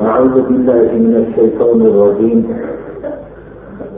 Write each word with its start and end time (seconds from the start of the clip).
أعوذ 0.00 0.36
بالله 0.48 0.88
من 1.04 1.14
الشيطان 1.22 1.80
الرجيم. 1.80 2.56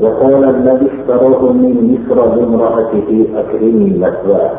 وقال 0.00 0.45
الذي 0.45 0.87
اشتراه 0.92 1.52
من 1.52 1.74
مصر 1.91 2.19
بامرأته 2.27 3.27
أكرمي 3.37 3.98
مثواه. 3.98 4.52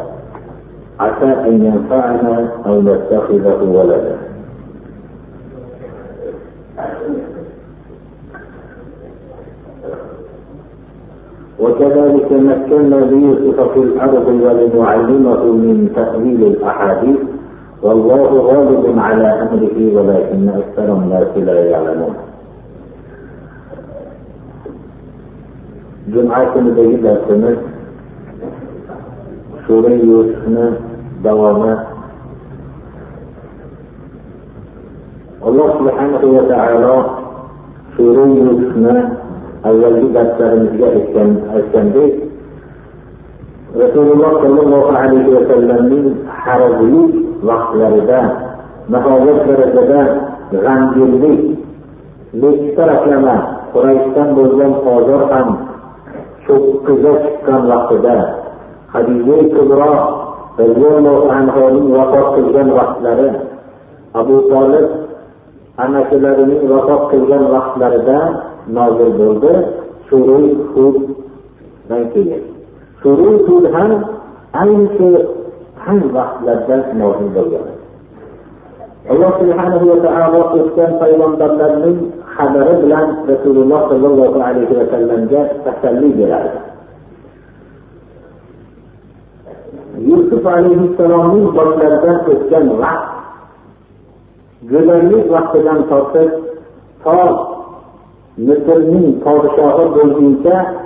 عسى 0.99 1.25
أن 1.25 1.65
ينفعنا 1.65 2.51
أو 2.65 2.81
نتخذه 2.81 3.61
ولدا. 3.63 4.17
وكذلك 11.59 12.31
مكنا 12.31 12.95
ليوسف 12.95 13.73
في 13.73 13.79
الأرض 13.79 14.27
ولنعلمه 14.27 15.43
من 15.45 15.89
تأويل 15.95 16.43
الأحاديث. 16.43 17.34
والله 17.85 18.29
غالب 18.49 18.99
على 18.99 19.27
أمره 19.41 19.77
ولكن 19.95 20.49
أكثر 20.49 20.87
الناس 20.97 21.31
لا 21.37 21.57
يعلمون. 21.69 22.15
جمعة 26.07 26.43
كنده 26.53 26.87
درسimiz 27.05 27.59
شري 29.67 29.99
يوسف 30.09 30.43
دوامة. 31.23 31.73
الله 35.47 35.67
سبحانه 35.79 36.23
وتعالى 36.37 36.93
شري 37.97 38.05
سورة 38.15 38.25
يوسف 38.41 38.73
أولي 39.65 40.05
درسimizde 40.15 40.85
اتكلم 40.97 41.31
rasululloh 43.75 44.31
sollallohu 44.43 44.91
alayhi 44.95 45.29
vasallamning 45.35 46.07
harajli 46.31 47.03
vaqtlarida 47.43 48.21
nihoyat 48.87 49.39
darajada 49.47 50.01
g'amginlik 50.51 51.41
nechi 52.41 52.69
taraflama 52.77 53.35
qurayshdan 53.73 54.29
bo'lgan 54.37 54.71
hozir 54.85 55.21
ham 55.31 55.47
cho'qqiga 56.45 57.11
chiqqan 57.23 57.61
vaqtida 57.71 58.15
hadiza 58.93 59.37
kubro 59.55 59.93
roziyallohu 60.59 61.27
anhuning 61.37 61.87
vafot 61.97 62.27
qilgan 62.35 62.69
vaqtlari 62.79 63.29
abu 64.19 64.35
tolib 64.51 64.87
amakilarining 65.83 66.63
vafot 66.71 67.01
qilgan 67.11 67.43
vaqtlarida 67.53 68.19
nozil 68.77 69.11
bo'ldi 69.19 69.53
sura 70.07 70.37
huddan 70.73 72.03
keyin. 72.13 72.54
شروطها 73.05 73.57
الهم 73.57 74.01
أنت 74.55 74.99
عن 75.87 76.01
رحلة 76.15 76.53
الدنيا 76.53 77.05
وعند 77.05 77.37
الله 77.37 77.61
الله 79.11 79.31
سبحانه 79.39 79.83
وتعالى 79.91 80.39
اسكن 80.39 80.89
في 80.99 81.11
لندن 81.21 81.59
من 81.81 82.11
حضر 82.35 82.67
بلان 82.81 83.07
رسول 83.29 83.57
الله 83.57 83.89
صلى 83.89 84.07
الله 84.07 84.43
عليه 84.43 84.69
وسلم 84.69 85.27
جاء 85.31 85.47
تسلي 85.65 86.09
بلاده 86.09 86.61
يوسف 89.97 90.47
عليه 90.47 90.79
السلام 90.89 91.35
من 91.35 91.45
بلدان 91.57 92.19
اسكن 92.33 92.65
رحل 92.79 93.15
güvenlik 94.69 95.31
vaktiden 95.31 95.87
tartıp 95.89 96.31
ta 97.03 97.47
Mısır'ın 98.37 99.21
padişahı 99.23 99.95
bulduğunca 99.95 100.84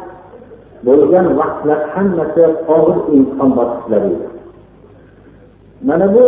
bo'lgan 0.86 1.28
vaqtlar 1.40 1.80
hammasi 1.94 2.44
og'ir 2.76 2.98
imtihon 3.16 3.50
bosqichlari 3.58 4.10
edi 4.16 4.28
mana 5.88 6.08
bu 6.16 6.26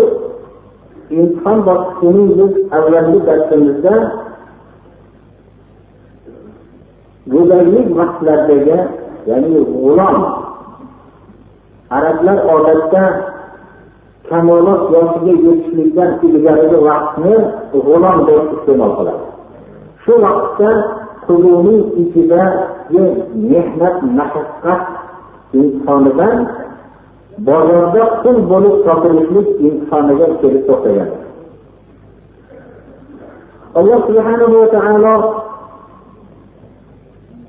imtihon 1.20 1.60
bosqichini 1.68 2.24
biz 2.38 2.54
avvalgi 2.78 3.20
darsimizda 3.28 3.96
go'zallik 7.34 7.88
vaqtlaridagi 8.00 8.80
ya'ni 9.30 9.60
g'ulom 9.74 10.18
arablar 11.98 12.38
odatda 12.56 13.04
kamolot 14.30 14.82
yoshiga 14.96 15.34
yetishlikdan 15.48 16.12
ilgarigi 16.28 16.78
vaqtni 16.90 17.36
g'ulom 17.86 18.18
deb 18.28 18.44
iste'mol 18.56 18.92
qiladi. 18.98 19.26
Shu 20.04 20.14
vaqtda 20.26 20.70
quduning 21.32 21.84
ichidagi 22.04 23.04
mehnat 23.50 23.98
mashaqqat 24.18 24.82
insonidan 25.56 26.38
bozorda 27.48 28.04
qul 28.24 28.38
bo'lib 28.52 28.76
sotilishlik 28.86 29.48
insoniga 29.68 30.28
kelib 30.42 30.64
to'xtagan 30.68 31.10
alloh 33.80 34.00
subhanahu 34.08 34.56
va 34.62 34.68
taolo 34.76 35.16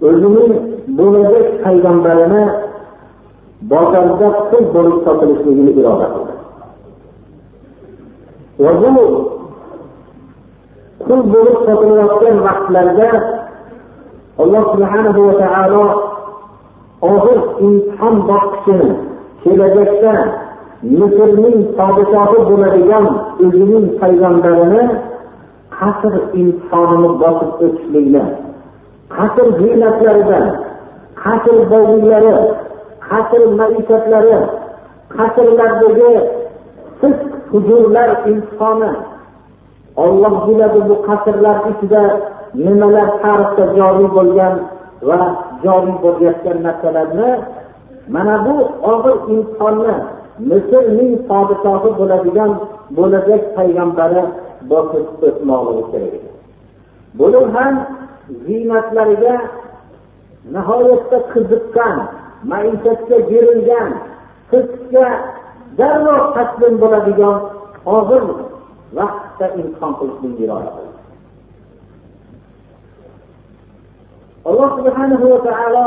o'zining 0.08 0.52
bo'lajak 0.98 1.46
payg'ambarini 1.64 2.44
bozorda 3.72 4.28
qul 4.50 4.64
bo'lib 4.74 4.98
sotilishligini 5.06 5.72
iroda 5.80 6.06
qildi. 6.14 6.34
Va 8.62 8.72
bu 8.82 9.06
qul 11.06 11.20
bo'lib 11.34 11.56
sotilayotgan 11.66 12.36
vaqtlarda 12.46 13.08
alloh 14.42 14.64
subhanahu 14.72 15.20
va 15.28 15.34
taolo 15.42 15.84
og'ir 17.10 17.38
imtihon 17.66 18.16
bosqichini 18.28 18.90
kelajakda 19.42 20.14
misrning 20.82 21.58
podshohi 21.78 22.38
bo'ladigan 22.48 23.06
o'zining 23.44 23.86
payg'ambarini 24.00 24.82
qasr 25.78 26.14
imtihonini 26.40 27.10
bosib 27.22 27.50
o'tishlikni 27.66 28.24
qasr 29.16 29.46
ziynatlaridan 29.60 30.46
qasr 31.22 31.56
boyliklari 31.72 32.34
qasr 33.08 33.42
maishatlari 33.60 34.38
qasrlardagi 35.16 36.12
fisq 37.00 37.30
hujurlar 37.52 38.10
imtihoni 38.30 38.90
olloh 39.96 40.34
biladi 40.48 40.80
bu 40.88 40.94
qasrlar 41.06 41.56
ichida 41.70 42.02
nimalar 42.54 43.08
tarixda 43.22 43.64
joriy 43.76 44.08
bo'lgan 44.16 44.54
va 45.08 45.20
joriy 45.64 45.96
bo'layotgan 46.04 46.58
narsalarni. 46.66 47.30
Mana 48.14 48.36
bu 48.46 48.56
og'ir 48.92 49.16
imtihonni 49.34 49.94
misrning 50.50 51.12
podshohi 51.28 51.90
bo'ladigan 51.98 52.52
bo'lajak 52.96 53.42
payg'ambari 53.56 54.22
bosib 54.70 55.06
o'tmoqligi 55.28 55.84
kerak 55.92 56.12
edi. 56.18 56.30
Buni 57.18 57.40
ham 57.54 57.74
ziynatlariga 58.46 59.34
nihoyatda 60.54 61.18
qiziqqan 61.32 61.96
maishatga 62.50 63.16
berilgan 63.30 63.88
fisqga 64.50 65.06
darrov 65.78 66.22
taslim 66.36 66.74
bo'ladigan 66.82 67.36
og'ir 67.98 68.24
vaqtda 68.96 69.46
imtihon 69.60 69.92
qilishlik 69.98 70.40
iroda 70.44 70.70
qildi 70.76 71.00
alloh 74.50 74.70
subhanahu 74.78 75.24
va 75.32 75.38
taolo 75.48 75.86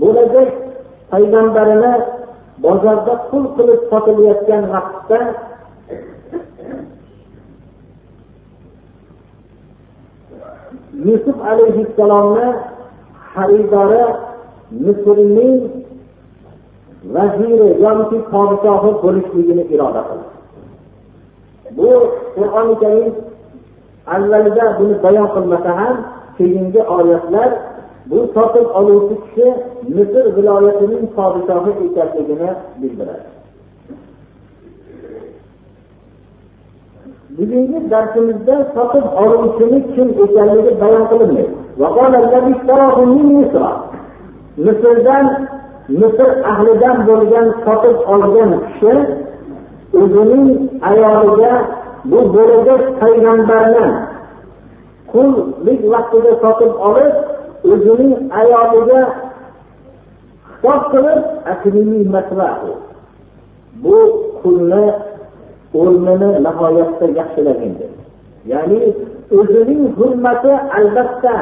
bo'lajak 0.00 0.50
payg'ambarini 1.10 1.94
bozorda 2.64 3.14
qul 3.30 3.44
qilib 3.56 3.80
sotilayotgan 3.90 4.62
vaqtda 4.74 5.18
yusuf 11.06 11.36
alayhissalomni 11.52 12.48
xaridori 13.32 14.04
misrning 14.84 15.58
vaziri 17.14 17.68
yoki 17.84 18.18
podshohi 18.32 18.90
bo'lishligini 19.02 19.64
iroda 19.74 20.02
qildi. 20.08 20.35
Bu 21.76 21.90
qur'oni 22.36 22.74
karim 22.82 23.14
avvalida 24.14 24.64
buni 24.78 24.94
bayon 25.04 25.28
qilmasa 25.34 25.70
ham 25.80 25.96
keyingi 26.38 26.82
oyatlar 26.96 27.50
bu 28.10 28.18
sotib 28.34 28.66
oluvchi 28.78 29.16
kishi 29.24 29.46
misr 29.96 30.24
viloyatining 30.36 31.04
podshohi 31.16 31.72
ekanligini 31.86 32.50
bildiradi. 32.80 33.28
Bugungi 37.36 37.78
darsimizda 37.90 38.56
sotib 38.74 39.06
oluvchini 39.22 39.78
kim 39.94 40.08
ekanligi 40.24 40.72
bayon 40.82 41.04
qilinmaydi 41.10 41.54
misrdan 44.64 45.26
misr 45.88 46.30
ahlidan 46.52 46.96
bo'lgan 47.08 47.48
sotib 47.64 47.96
olgan 48.14 48.50
kishi 48.66 48.94
o'zining 49.94 50.48
ayoliga 50.90 51.52
bu 52.10 52.18
bo'lajak 52.34 52.82
payg'ambarni 53.00 53.86
qullik 55.12 55.80
vaqtida 55.92 56.32
sotib 56.42 56.72
olib 56.88 57.14
o'zining 57.72 58.14
ayoliga 58.40 59.00
xitob 60.62 60.82
qilib 60.92 61.20
bu 63.84 63.98
qulni 64.42 64.84
o'rnini 65.80 66.30
nihoyatda 66.46 67.06
yaxshilagin 67.18 67.72
dedi 67.80 67.98
ya'ni 68.52 68.80
o'zining 69.38 69.82
hurmati 69.98 70.52
albatta 70.78 71.36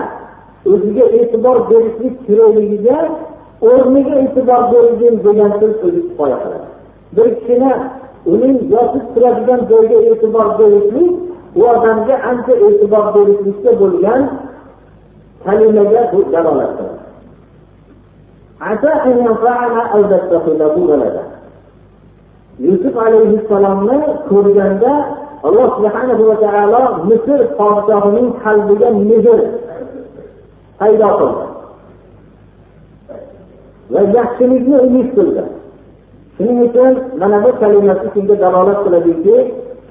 o'ziga 0.73 1.05
e'tibor 1.19 1.56
berishlik 1.70 2.14
kerakligiga 2.26 2.99
o'rniga 3.70 4.14
e'tibor 4.25 4.62
berilgin 4.73 5.14
degan 5.26 5.52
so'z 5.61 5.75
o'zi 5.87 6.00
kifoya 6.08 6.38
qiladi. 6.43 6.69
Bir 7.17 7.29
kishini 7.37 7.73
uning 8.32 8.56
yotib 8.73 9.05
turadigan 9.15 9.61
joyga 9.71 9.99
e'tibor 10.11 10.49
berishlik 10.59 11.12
u 11.56 11.62
odamga 11.73 12.17
ancha 12.31 12.55
e'tibor 12.67 13.06
berishlikka 13.15 13.71
bo'lgan 13.81 14.21
kalimaga 15.44 16.03
bu 16.12 16.21
dalolat 16.32 16.73
qiladi 20.87 21.23
yusuf 22.67 22.94
alayhissalomni 23.06 23.99
ko'rganda 24.31 24.93
alloh 25.47 25.69
subhanahu 25.77 26.23
va 26.31 26.37
taolo 26.44 26.82
misr 27.09 27.41
podshohining 27.59 28.29
qalbiga 28.44 28.88
mehr 29.11 29.41
paydo 30.79 31.09
qildi 31.19 31.44
va 33.93 34.00
yaxshilikni 34.17 34.77
umid 34.87 35.09
qildi. 35.17 35.43
shuning 36.36 36.60
uchun 36.68 36.94
mana 37.20 37.38
bu 37.44 37.50
kalimasi 37.62 38.08
shunga 38.14 38.36
dalolat 38.44 38.80
qiladiki 38.86 39.36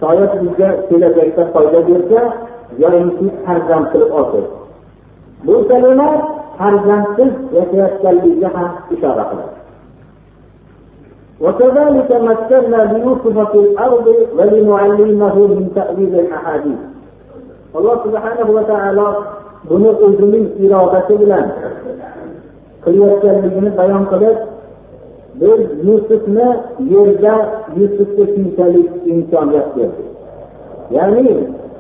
shoyat 0.00 0.32
bizga 0.43 0.69
kelajakda 0.88 1.43
foyda 1.52 1.81
bersa 1.88 2.20
yoinki 2.82 3.26
farzand 3.44 3.87
qilib 3.93 4.11
olsak 4.19 4.46
bu 5.46 5.55
kalima 5.70 6.08
farzandsiz 6.58 7.32
yashayotganligiga 7.56 8.49
ham 8.56 8.70
ishora 8.94 9.25
qiladi 9.31 9.56
وكذلك 11.44 12.11
مكنا 12.29 12.81
ليوسف 12.93 13.37
في 13.52 13.58
الارض 13.58 14.06
ولنعلمه 14.38 15.37
من 15.55 15.64
تاويل 15.75 16.12
الاحاديث 16.14 16.81
alloh 17.76 18.00
subhanahu 18.00 18.50
va 18.56 18.64
taolo 18.64 19.08
buni 19.69 19.90
o'zining 19.93 20.46
irodasi 20.56 21.14
bilan 21.20 21.46
qilayotganligini 22.85 23.70
bayon 23.76 24.08
qilib 24.08 24.37
biz 25.44 25.62
yusufni 25.88 26.48
yerda 26.94 27.36
yusufga 27.80 28.25
shunchalik 28.34 28.90
imkoniyat 29.13 29.69
berdik 29.78 30.10
ya'ni 30.95 31.36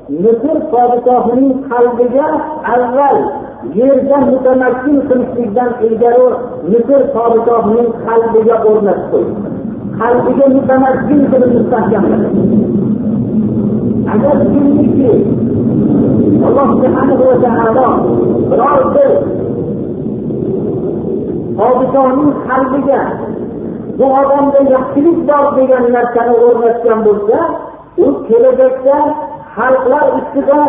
misr 0.09 0.57
podshohining 0.71 1.53
qalbiga 1.71 2.27
avval 2.75 3.19
yerda 3.79 4.17
mutamakkin 4.29 4.97
qilishlikdan 5.09 5.71
ilgari 5.87 6.27
misr 6.71 7.01
podshohining 7.15 7.89
qalbiga 8.05 8.55
o'rnatib 8.69 9.05
qo'ydi. 9.11 9.33
Qalbiga 9.99 10.45
mutamakkin 10.55 11.21
qilib 11.31 11.51
mustahkamladi. 11.57 12.27
Agar 14.13 14.37
kimniki 14.51 15.11
alloh 16.47 16.67
subhanahu 16.81 17.23
va 17.29 17.35
taolo 17.43 17.87
biror 18.49 18.81
bir 18.95 19.11
podshohning 21.57 22.31
qalbiga 22.47 22.99
bu 23.97 24.05
odamda 24.19 24.59
yaxshilik 24.75 25.17
bor 25.29 25.45
degan 25.57 25.85
narsani 25.95 26.33
o'rnatgan 26.45 26.99
bo'lsa 27.07 27.37
u 28.05 28.07
kelajakda 28.27 28.97
xalqlar 29.55 30.05
ustida 30.19 30.59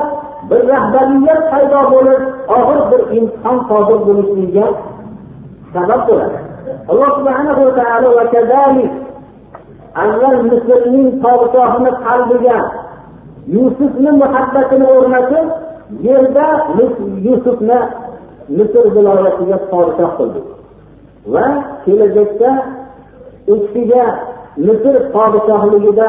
bir 0.51 0.61
rahbariyat 0.73 1.43
paydo 1.53 1.81
bo'lib 1.95 2.21
og'ir 2.59 2.81
bir 2.91 3.03
imtihon 3.19 3.59
sodir 3.69 3.99
bo'lishligiga 4.07 4.67
sabab 5.75 6.01
bo'ladi. 6.09 6.39
Alloh 6.91 7.11
subhanahu 7.19 7.63
va 7.67 7.73
taolo 7.81 8.11
avval 10.03 10.39
misrning 10.51 11.09
podshohini 11.23 11.91
qalbiga 12.05 12.59
yusufni 13.57 14.11
muhabbatini 14.23 14.87
o'rnatib 14.95 15.47
yerda 16.07 16.47
yusufni 17.27 17.79
misr 18.59 18.85
viloyatiga 18.95 19.59
podshoh 19.73 20.11
qildik 20.19 20.47
va 21.35 21.47
kelajakda 21.85 22.51
u 23.53 23.55
kishiga 23.63 24.05
misr 24.67 24.97
podshohligida 25.15 26.09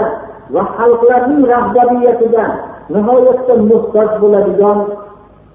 va 0.53 0.63
xalqlarning 0.77 1.43
rahbariyatida 1.53 2.45
nihoyatda 2.93 3.53
muhtoj 3.71 4.09
bo'ladigan 4.21 4.79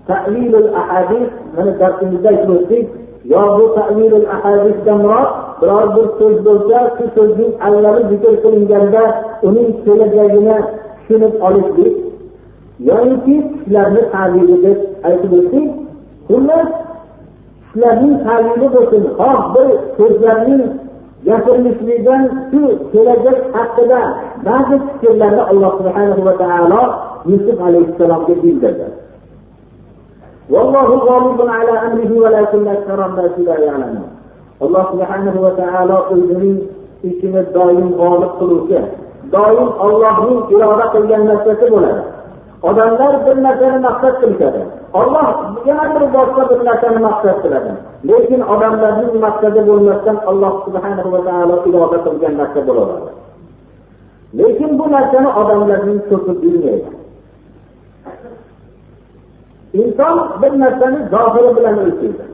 tavilul 0.09 0.69
ahadis 0.83 1.29
mana 1.57 1.73
darsimizda 1.81 2.29
aytib 2.33 2.51
o'tdik 2.57 2.87
yo 3.33 3.43
bu 3.57 3.65
tavilul 3.79 4.27
ahadisdan 4.37 4.99
murod 5.05 5.31
biror 5.61 5.87
bir 5.95 6.07
so'z 6.19 6.37
bo'lsa 6.47 6.79
shu 6.97 7.05
so'zning 7.17 7.53
avvali 7.67 8.03
zikr 8.11 8.35
qilinganda 8.45 9.03
uning 9.49 9.71
kelajagini 9.85 10.57
tushunib 10.97 11.35
olishlik 11.47 11.95
yoinki 12.89 13.37
tushlarni 13.53 14.03
tavili 14.13 14.57
deb 14.65 14.79
aytib 15.09 15.33
o'tdik. 15.39 15.69
Xullas 16.29 16.69
tushlarning 17.65 18.15
tavili 18.27 18.69
bo'lsin 18.75 19.05
xoh 19.19 19.41
bir 19.55 19.69
so'zlarning 19.97 20.63
gapirilishligidan 21.28 22.24
shu 22.52 22.62
kelajak 22.92 23.38
haqida 23.56 24.02
ba'zi 24.48 24.76
fikrlarni 24.86 25.44
alloh 25.52 25.72
subhanahu 25.80 26.22
va 26.28 26.34
taolo 26.44 26.82
yusuf 27.32 27.58
alayhissalomga 27.70 28.36
bildirdi 28.44 28.88
والله 30.54 30.90
غالب 31.10 31.40
على 31.58 31.74
امره 31.88 32.12
ولكن 32.24 32.68
اكثر 32.68 33.00
الناس 33.06 33.34
لا 33.50 33.58
يعلمون 33.66 34.10
alloh 34.62 34.84
subhanahu 34.92 35.38
va 35.46 35.52
taolo 35.60 35.98
o'zining 36.14 36.58
ishini 37.10 37.42
doim 37.56 37.88
g'olib 38.00 38.32
qiluvchi 38.40 38.80
doim 39.36 39.68
ollohning 39.86 40.40
iroda 40.54 40.86
qilgan 40.94 41.24
narsasi 41.30 41.66
bo'ladi 41.74 42.02
Odamlar 42.63 43.27
bir 43.27 43.37
narsani 43.43 43.79
maqsad 43.87 44.15
qilishadi. 44.21 44.63
Olloh 45.01 45.27
yana 45.69 45.85
bir 45.95 46.05
boshqa 46.17 46.43
bir 46.51 46.61
narsani 46.69 46.99
maqsad 47.09 47.37
qiladi. 47.43 47.73
Lekin 48.09 48.41
odamlarning 48.55 49.13
maqsadi 49.27 49.61
bo'lmasdan 49.69 50.17
alloh 50.31 50.53
subhanahu 50.67 51.09
va 51.15 51.21
taolo 51.29 51.57
iroda 51.69 51.99
qilgan 52.07 52.35
narsa 52.41 52.61
bo'laveradi. 52.69 53.11
Lekin 54.39 54.71
bu 54.79 54.87
narsani 54.97 55.31
odamlarning 55.41 56.01
ko'pi 56.11 56.33
bilmaydi. 56.43 56.91
Inson 59.81 60.17
bir 60.43 60.53
narsani 60.63 60.99
zohiri 61.15 61.51
bilan 61.57 61.77
o'lchaydi. 61.85 62.25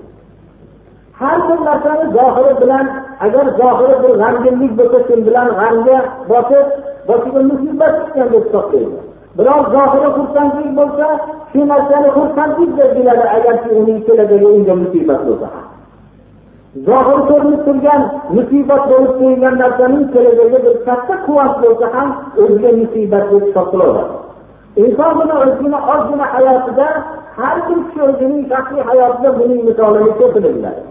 Har 1.21 1.39
bir 1.49 1.59
narsani 1.69 2.05
zohiri 2.17 2.53
bilan 2.61 2.87
agar 3.27 3.47
zohiri 3.61 3.97
bir 4.03 4.13
g'amginlik 4.21 4.73
bo'lsa 4.79 4.99
shu 5.09 5.15
bilan 5.27 5.49
g'amga 5.59 5.99
bosib 6.31 6.67
boshiga 7.09 7.41
musibat 7.51 7.93
tushgan 8.01 8.29
deb 8.33 8.45
hisoblaydi. 8.47 8.97
Biror 9.39 9.63
zohiri 9.75 10.09
xursandlik 10.17 10.71
bo'lsa 10.79 11.07
shu 11.53 11.61
narsani 11.73 12.09
xursandlik 12.17 12.71
deb 12.79 12.91
biladi 12.97 13.25
agarki 13.37 13.71
uning 13.81 13.99
kelajagi 14.07 14.47
unga 14.57 14.75
musibat 14.83 15.21
bo'lsa. 15.29 15.49
Zohir 16.87 17.21
ko'rinib 17.31 17.61
turgan 17.67 18.03
musibat 18.37 18.83
bo'lib 18.91 19.13
qo'yilgan 19.19 19.55
narsaning 19.63 20.07
kelajagi 20.15 20.59
bir 20.65 20.77
katta 20.87 21.15
quvonch 21.27 21.57
bo'lsa 21.65 21.87
ham 21.95 22.09
o'ziga 22.43 22.71
musibat 22.81 23.25
deb 23.33 23.43
hisob 23.47 23.67
qilaveradi 23.73 24.17
inson 24.77 25.13
buni 25.19 25.35
o'zini 25.43 25.79
ozgina 25.93 26.27
hayotida 26.35 26.89
har 27.37 27.57
bir 27.69 27.79
kishi 27.87 28.01
o'zining 28.09 28.43
shaxsiy 28.51 28.83
hayotida 28.89 29.31
buning 29.39 29.61
misolini 29.69 30.13
ko'pini 30.21 30.51
biladi. 30.57 30.83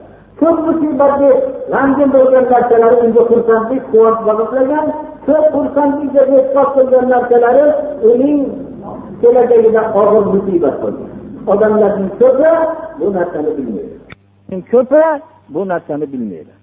Ko'p 0.45 0.59
musibatli 0.67 1.29
g'amgin 1.71 2.09
bo'lgan 2.15 2.45
narsalari 2.53 2.97
unga 3.05 3.23
xursandlik 3.29 3.83
quvonch 3.91 4.19
bag'ishlagan 4.27 4.85
ko'p 5.27 5.45
xursandlik 5.55 6.09
deb 6.17 6.29
e'tiqod 6.39 6.69
qilgan 6.75 7.05
narsalari 7.13 7.65
uning 8.11 8.39
kelajagida 9.21 9.81
og'ir 10.01 10.25
musibat 10.33 10.75
bo'lgan 10.83 11.09
odamlarning 11.53 12.11
ko'pi 12.21 12.51
bu 12.99 13.07
narsani 13.17 13.51
bilmaydi 13.57 13.95
ko'pi 14.71 15.03
bu 15.53 15.61
narsani 15.73 16.07
bilmaydi 16.13 16.55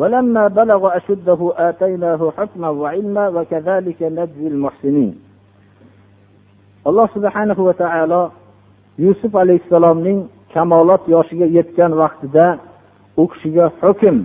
ولما 0.00 0.44
بلغ 0.48 0.82
أشده 0.96 1.40
آتيناه 1.68 2.32
حكما 2.36 2.68
وعلما 2.68 3.24
وكذلك 3.28 4.00
نجزي 4.02 4.46
المحسنين 4.54 5.14
alloh 6.88 7.06
subhana 7.14 7.54
va 7.68 7.74
taolo 7.82 8.22
yusuf 8.98 9.32
alayhissalomning 9.42 10.18
kamolot 10.52 11.02
yoshiga 11.14 11.46
yetgan 11.56 11.92
vaqtida 12.00 12.46
u 13.20 13.24
kishiga 13.30 13.66
hukm 13.82 14.16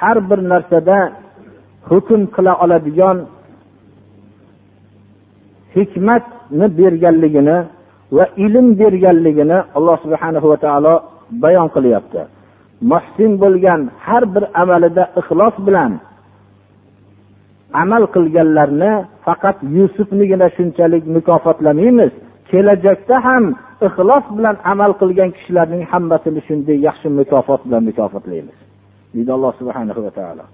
har 0.00 0.16
bir 0.28 0.40
narsada 0.52 0.98
hukm 1.90 2.20
qila 2.34 2.52
oladigan 2.64 3.18
hikmatni 5.74 6.66
berganligini 6.78 7.56
va 8.16 8.24
ilm 8.44 8.66
berganligini 8.80 9.58
alloh 9.76 9.96
subhana 10.04 10.38
va 10.52 10.56
taolo 10.64 10.94
bayon 11.42 11.68
qilyapti. 11.74 12.20
Muhsin 12.90 13.30
bo'lgan 13.42 13.80
har 14.06 14.24
bir 14.34 14.44
amalida 14.62 15.04
ixlos 15.20 15.54
bilan 15.66 15.92
amal 17.72 18.04
qilganlarni 18.14 18.92
faqat 19.24 19.56
yusufnigina 19.76 20.48
shunchalik 20.56 21.04
mukofotlamaymiz. 21.16 22.12
Kelajakda 22.50 23.16
ham 23.26 23.44
ixlos 23.86 24.24
bilan 24.36 24.56
amal 24.72 24.92
qilgan 25.00 25.30
kishilarning 25.36 25.82
hammasini 25.92 26.40
shunday 26.48 26.76
yaxshi 26.86 27.08
mukofot 27.20 27.60
bilan 27.66 27.82
mukofotlaymiz. 27.88 28.58
Deydi 29.14 29.30
alloh 29.36 29.52
subhanahu 29.60 30.00
va 30.06 30.10
taolo. 30.18 30.44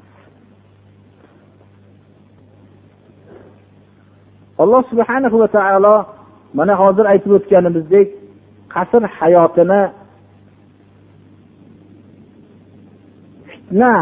Alloh 4.63 4.83
subhanahu 4.91 5.37
va 5.43 5.49
taolo 5.57 5.95
mana 6.59 6.75
hozir 6.83 7.05
aytib 7.13 7.33
o'tganimizdek 7.39 8.09
qasr 8.75 9.03
hayotini 9.19 9.81
fitna 13.49 13.93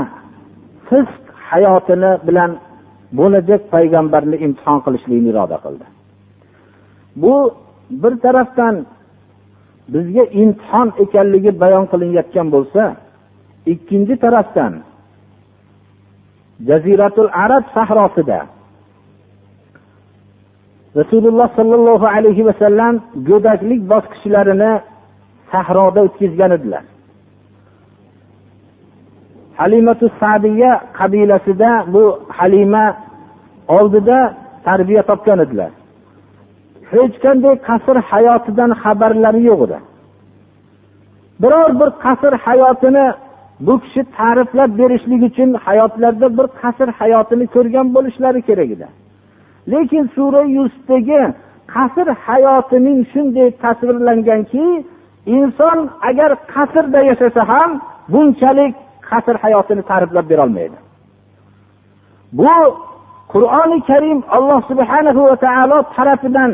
fisq 0.88 1.24
hayotini 1.50 2.10
bilan 2.26 2.50
bo'lajak 3.18 3.62
payg'ambarni 3.74 4.36
imtihon 4.46 4.78
qilishlikni 4.84 5.28
iroda 5.32 5.56
qildi. 5.64 5.86
Bu 7.22 7.34
bir 8.02 8.14
tarafdan 8.24 8.74
bizga 9.94 10.24
imtihon 10.42 10.88
ekanligi 11.04 11.52
bayon 11.62 11.84
qilinayotgan 11.92 12.46
bo'lsa 12.54 12.82
ikkinchi 13.72 14.14
tarafdan 14.24 14.72
jaziratul 16.68 17.30
arab 17.44 17.64
sahrosida 17.76 18.40
rasululloh 20.98 21.48
sollallohu 21.58 22.06
alayhi 22.16 22.46
vasallam 22.48 22.94
go'daklik 23.28 23.80
bosqichlarini 23.92 24.72
sahroda 25.52 26.00
o'tkazgan 26.06 26.50
edilar. 26.58 26.84
Halimatu 29.60 30.06
sadiya 30.20 30.72
qabilasida 30.98 31.70
bu 31.92 32.02
halima 32.28 32.84
oldida 33.68 34.18
tarbiya 34.64 35.02
topgan 35.02 35.38
edilar. 35.44 35.70
Hech 36.92 37.14
qanday 37.24 37.54
qasr 37.68 37.96
hayotidan 38.10 38.70
xabarlari 38.82 39.40
yo'q 39.50 39.60
edi. 39.66 39.78
Biror 41.42 41.70
bir 41.80 41.90
qasr 42.04 42.32
hayotini 42.46 43.06
bu 43.66 43.74
kishi 43.82 44.02
ta'riflab 44.16 44.70
berishlik 44.80 45.22
uchun 45.28 45.50
hayotlarida 45.66 46.28
bir 46.38 46.46
qasr 46.60 46.88
hayotini 47.00 47.46
ko'rgan 47.54 47.86
bo'lishlari 47.94 48.40
kerak 48.48 48.70
edi. 48.76 48.86
Lekin 49.72 50.04
sura 50.14 50.42
yusufdagi 50.56 51.22
qasr 51.74 52.06
hayotining 52.26 52.98
shunday 53.12 53.48
tasvirlanganki 53.62 54.66
inson 55.36 55.78
agar 56.08 56.30
qasrda 56.54 57.00
yashasa 57.10 57.42
ham 57.52 57.70
bunchalik 58.12 58.74
qasr 59.10 59.36
hayotini 59.44 59.82
ta'riflab 59.90 60.26
berolmaydi. 60.32 60.78
Bu 62.38 62.54
qur'oni 63.32 63.78
karim 63.90 64.18
alloh 64.36 64.60
subhanahu 64.70 65.20
va 65.28 65.36
taolo 65.46 65.78
tarafidan 65.96 66.52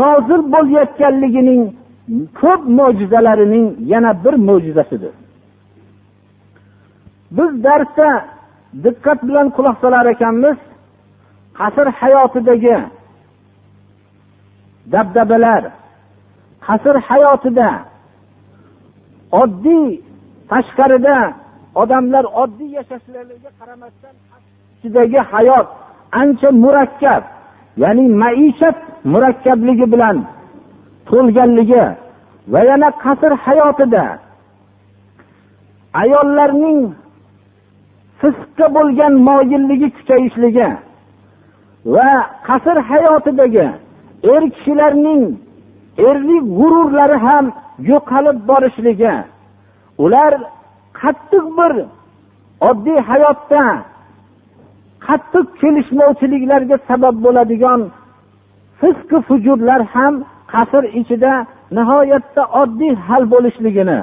nozil 0.00 0.42
bo'layotganligining 0.54 1.62
ko'p 2.40 2.62
mo'jizalarining 2.78 3.66
yana 3.92 4.10
bir 4.24 4.34
mo'jizasidir. 4.48 5.14
Biz 7.36 7.50
darsda 7.66 8.08
diqqat 8.84 9.18
bilan 9.28 9.46
quloq 9.56 9.76
solar 9.82 10.06
ekanmiz. 10.14 10.58
Qasr 11.58 11.86
hayotidagi 12.00 12.76
dabdabalar 14.92 15.62
qasr 16.66 16.96
hayotida 17.08 17.70
oddiy 19.42 19.86
tashqarida 20.50 21.16
odamlar 21.82 22.24
oddiy 22.42 22.70
yashashlariga 22.78 23.50
qaramasdan 23.60 24.14
ichidagi 24.74 25.20
hayot 25.32 25.68
ancha 26.20 26.48
murakkab 26.64 27.22
ya'ni 27.82 28.04
maishat 28.22 28.78
murakkabligi 29.12 29.86
bilan 29.92 30.16
to'lganligi 31.08 31.84
va 32.52 32.60
yana 32.70 32.88
qasr 33.04 33.32
hayotida 33.44 34.04
ayollarning 36.02 36.80
fisqqa 38.20 38.66
bo'lgan 38.76 39.14
moyilligi 39.28 39.88
kuchayishligi 39.96 40.68
va 41.94 42.08
qasr 42.48 42.76
hayotidagi 42.90 43.66
er 44.34 44.42
kishilarning 44.54 45.22
erlik 46.08 46.44
g'ururlari 46.58 47.18
ham 47.26 47.44
yo'qolib 47.90 48.38
borishligi 48.50 49.14
ular 50.04 50.32
qattiq 51.00 51.44
bir 51.58 51.72
oddiy 52.68 52.98
hayotda 53.10 53.64
qattiq 55.06 55.46
kelishmovchiliklarga 55.60 56.76
sabab 56.88 57.16
bo'ladigan 57.24 57.80
fisqi 58.80 59.18
fujurlar 59.28 59.80
ham 59.94 60.14
qasr 60.52 60.84
ichida 61.00 61.32
nihoyatda 61.76 62.42
oddiy 62.62 62.94
hal 63.06 63.22
bo'lishligini 63.32 64.00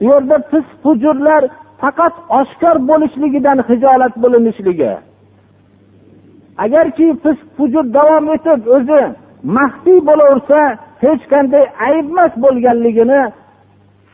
u 0.00 0.04
yerda 0.10 0.36
fisq 0.50 0.70
fujurlar 0.82 1.42
faqat 1.80 2.14
oshkor 2.40 2.76
bo'lishligidan 2.90 3.58
hijolat 3.68 4.14
bo'linishligi. 4.22 4.92
Agarki 6.64 7.06
fisq 7.22 7.46
fujur 7.56 7.84
davom 7.98 8.26
etib 8.36 8.60
o'zi 8.76 9.02
maxfiy 9.56 9.98
bo'laversa 10.08 10.60
hech 11.04 11.22
qanday 11.32 11.64
ayb 11.88 12.06
emas 12.12 12.32
bo'lganligini 12.44 13.20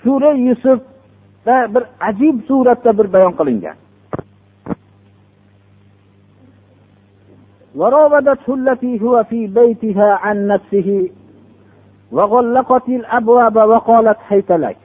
sura 0.03 0.31
yusufda 0.33 1.57
bir 1.74 1.83
ajib 2.09 2.36
suratda 2.48 2.98
bir 2.98 3.07
bayon 3.13 3.33
qilingan 3.39 3.77
وراودته 7.75 8.53
التي 8.53 9.01
هو 9.01 9.24
في 9.24 9.48
بيتها 9.48 10.09
عن 10.24 10.48
نفسه 10.48 11.09
وغلقت 12.12 12.88
الأبواب 12.89 13.55
وقالت 13.55 14.17
حيت 14.29 14.51
لك 14.51 14.77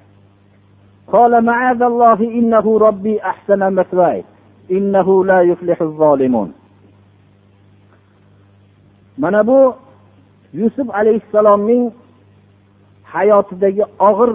قال 1.12 1.44
معاذ 1.44 1.82
الله 1.82 2.20
إنه 2.38 2.78
ربي 2.78 3.22
أحسن 3.22 3.72
مثواي 3.74 4.24
إنه 4.70 5.24
لا 5.24 5.40
يفلح 5.50 5.78
الظالمون 5.82 6.52
mana 9.18 9.46
bu 9.46 9.74
yusuf 10.52 10.90
alayhissalomning 10.90 11.92
hayotidagi 13.12 13.84
og'ir 13.98 14.30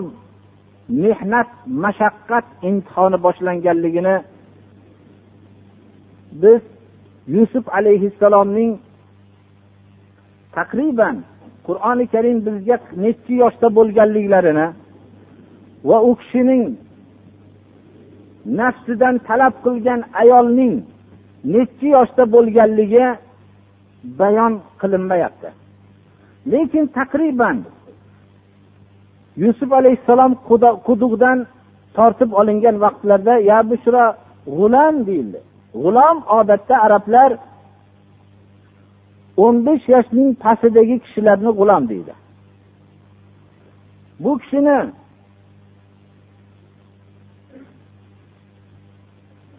mehnat 0.89 1.49
mashaqqat 1.67 2.45
imtihoni 2.63 3.19
boshlanganligini 3.23 4.17
biz 6.43 6.63
yusuf 7.29 7.65
alayhissalomning 7.79 8.73
taqriban 10.57 11.17
qur'oni 11.67 12.07
karim 12.15 12.39
bizga 12.47 12.77
nechi 13.05 13.35
yoshda 13.43 13.69
bo'lganliklarini 13.77 14.67
va 15.89 15.99
u 16.09 16.11
kishining 16.21 16.65
nafsidan 18.59 19.15
talab 19.29 19.55
qilgan 19.65 20.01
ayolning 20.23 20.75
nechi 21.55 21.89
yoshda 21.97 22.25
bo'lganligi 22.35 23.07
bayon 24.21 24.53
qilinmayapti. 24.81 25.49
Lekin 26.53 26.85
taqriban 26.99 27.57
yusuf 29.37 29.73
alayhissalom 29.73 30.33
quduqdan 30.87 31.39
tortib 31.97 32.31
olingan 32.41 32.77
vaqtlarda 32.85 33.35
ya 33.51 33.59
bushro 33.71 34.05
g'ulam 34.59 34.95
deyildi. 35.07 35.41
G'ulom 35.83 36.17
odatda 36.39 36.75
arablar 36.87 37.31
o'n 39.45 39.57
besh 39.67 39.85
yoshning 39.95 40.29
pastidagi 40.45 40.97
kishilarni 41.05 41.51
g'ulom 41.59 41.83
deydi. 41.93 42.15
Bu 44.23 44.39
kishini 44.39 44.79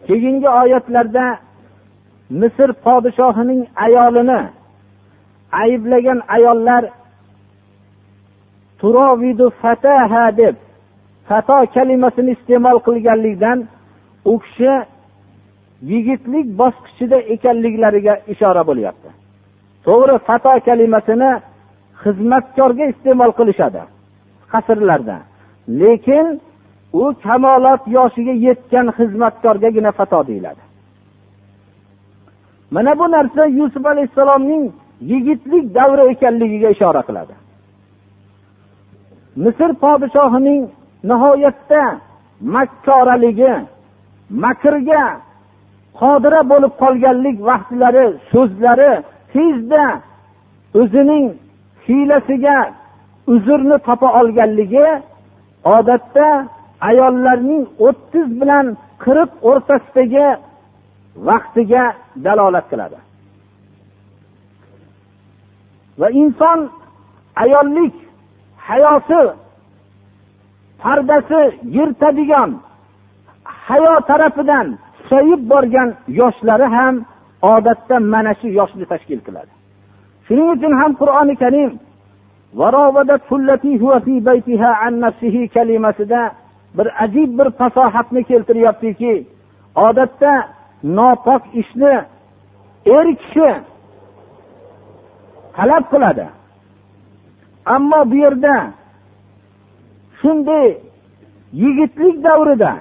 keyingi 0.06 0.48
oyatlarda 0.62 1.26
misr 2.40 2.70
podshohining 2.84 3.62
ayolini 3.86 4.40
ayblagan 5.62 6.20
ayollar 6.36 6.82
turovidu 8.80 9.46
fataha 9.62 10.24
deb 10.36 10.56
fato 11.28 11.56
kalimasini 11.74 12.30
iste'mol 12.36 12.78
qilganlikdan 12.86 13.58
u 14.24 14.34
kishi 14.44 14.72
yigitlik 15.90 16.46
bosqichida 16.60 17.18
ekanliklariga 17.34 18.14
ishora 18.32 18.62
bo'lyapti. 18.68 19.08
To'g'ri 19.86 20.16
fato 20.28 20.52
kalimasini 20.68 21.30
xizmatkorga 22.02 22.84
iste'mol 22.92 23.32
qilishadi 23.38 23.82
qasrlarda. 24.52 25.16
Lekin 25.80 26.26
u 27.02 27.04
kamolot 27.24 27.82
yoshiga 27.96 28.34
yetgan 28.46 28.86
xizmatkorgagina 28.98 29.90
fato 29.98 30.20
deyiladi. 30.28 30.62
Mana 32.74 32.92
bu 32.98 33.06
narsa 33.16 33.42
yusuf 33.58 33.86
alayhissalomning 33.92 34.64
yigitlik 35.12 35.64
davri 35.74 36.02
ekanligiga 36.12 36.68
ishora 36.76 37.02
qiladi. 37.08 37.34
Misr 39.44 39.70
podshohining 39.82 40.62
nihoyatda 41.10 41.82
makkoraligi 42.54 43.54
makrga 44.44 45.04
qodira 46.00 46.40
bo'lib 46.52 46.72
qolganlik 46.82 47.36
vaqtlari 47.48 48.06
so'zlari 48.32 48.92
tezda 49.32 49.84
o'zining 50.80 51.26
hiylasiga 51.86 52.58
uzrni 53.34 53.76
topa 53.86 54.08
olganligi 54.20 54.88
odatda 55.76 56.28
ayollarning 56.88 57.62
o'ttiz 57.86 58.26
bilan 58.40 58.66
qirq 59.04 59.30
o'rtasidagi 59.50 60.28
vaqtiga 61.28 61.84
dalolat 62.24 62.66
qiladi. 62.70 62.98
Va 66.00 66.08
inson 66.22 66.58
ayollik 67.44 67.96
hayoti 68.68 69.22
pardasi 70.82 71.42
yirtadigan 71.76 72.50
hayo 73.66 73.94
tarafidan 74.08 74.66
susayib 74.98 75.40
borgan 75.50 75.88
yoshlari 76.20 76.66
ham 76.76 76.94
odatda 77.42 77.96
mana 78.12 78.32
shu 78.40 78.48
yoshni 78.58 78.84
tashkil 78.92 79.20
qiladi. 79.26 79.52
Shuning 80.26 80.48
uchun 80.54 80.72
ham 80.80 80.92
qur'oni 81.00 81.34
karim 81.42 81.72
kalimasida 85.54 86.22
bir 86.76 86.86
ajib 87.04 87.30
bir 87.38 87.48
fasohatni 87.58 88.24
keltiryaptiki 88.30 89.14
odatda 89.86 90.32
nopok 90.98 91.42
ishni 91.60 91.94
er 92.96 93.06
kishi 93.20 93.50
talab 95.56 95.84
qiladi. 95.92 96.26
Ammo 97.74 98.00
bu 98.10 98.16
yerda 98.24 98.56
shunday 100.20 100.68
yigitlik 101.62 102.16
davrida 102.24 102.72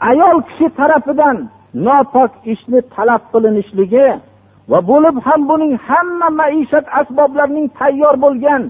ayol 0.00 0.38
kishi 0.48 0.68
tarafidan 0.78 1.36
nopok 1.74 2.32
ishni 2.52 2.80
talab 2.94 3.22
qilinishligi 3.32 4.08
va 4.70 4.78
bo'lib 4.90 5.16
ham 5.26 5.40
buning 5.50 5.74
hamma 5.88 6.28
maishat 6.40 6.86
asboblarining 7.00 7.66
tayyor 7.78 8.14
bo'lgan 8.24 8.62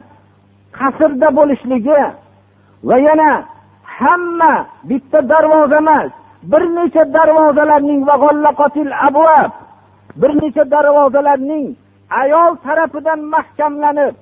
qasrda 0.78 1.28
bo'lishligi 1.38 2.02
va 2.88 2.96
yana 3.06 3.30
hamma 3.98 4.52
bitta 4.88 5.18
darvoza 5.32 5.78
emas 5.84 6.10
bir 6.50 6.62
necha 6.76 7.02
darvozalarning 7.16 8.00
bir 10.20 10.32
necha 10.40 10.64
darvozalarning 10.74 11.66
ayol 12.22 12.52
tarafidan 12.64 13.20
mahkamlanib 13.34 14.14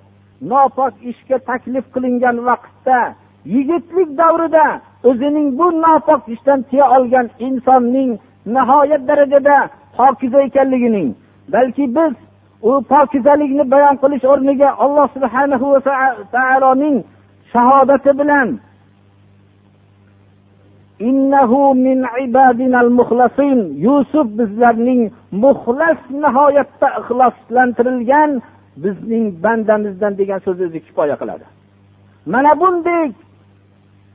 nopok 0.51 0.95
ishga 1.11 1.39
taklif 1.49 1.85
qilingan 1.95 2.37
vaqtda 2.49 3.01
yigitlik 3.55 4.09
davrida 4.21 4.67
o'zining 5.09 5.49
bu 5.59 5.67
nopok 5.85 6.23
ishdan 6.35 6.61
tiya 6.71 6.87
olgan 6.97 7.27
insonning 7.47 8.11
nihoyat 8.55 9.03
darajada 9.09 9.59
pokiza 9.97 10.39
ekanligining 10.49 11.09
balki 11.53 11.85
biz 11.97 12.15
u 12.63 12.71
pokizalikni 12.93 13.65
bayon 13.73 13.97
qilish 14.03 14.25
o'rniga 14.33 14.69
alloh 14.85 15.07
subhanahu 15.15 15.67
va 15.75 15.81
taoloning 16.35 16.97
shahodati 17.53 18.13
bilan 18.21 18.49
yusuf 23.87 24.27
bizlarning 24.39 25.03
muxlas 25.45 25.99
nihoyatda 26.23 26.89
ixloslantirilgan 27.01 28.31
bizning 28.77 29.43
bandamizdan 29.43 30.19
degan 30.19 30.39
so'z 30.39 30.61
o'zi 30.67 30.81
kifoya 30.87 31.17
qiladi. 31.21 31.45
Mana 32.27 32.53
bunday 32.61 33.13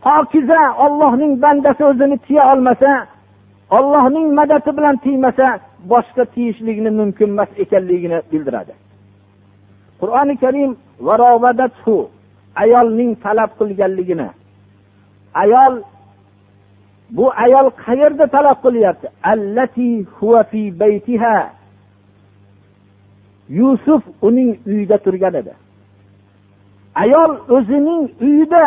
pokiza 0.03 0.61
ollohning 0.85 1.41
bandasi 1.41 1.83
o'zini 1.85 2.17
tiya 2.17 2.43
olmasa 2.53 2.91
ollohning 3.77 4.27
madadi 4.39 4.71
bilan 4.77 4.95
tiymasa 5.05 5.47
boshqa 5.91 6.23
tiyishlikni 6.33 6.89
mumkin 6.99 7.29
emas 7.29 7.49
ekanligini 7.63 8.19
bildiradi. 8.31 8.73
Qur'oni 9.99 10.35
karim 10.43 10.71
ayolning 12.55 13.11
talab 13.23 13.51
qilganligini. 13.59 14.29
Ayol 15.33 15.73
bu 17.11 17.25
ayol 17.43 17.67
qayerda 17.85 18.25
talab 18.27 18.57
qilyapti? 18.65 19.07
Yusuf 23.49 24.03
uning 24.21 24.57
uyida 24.67 24.97
turgan 24.97 25.33
edi. 25.33 25.53
Ayol 26.95 27.31
o'zining 27.55 28.03
uyida 28.21 28.65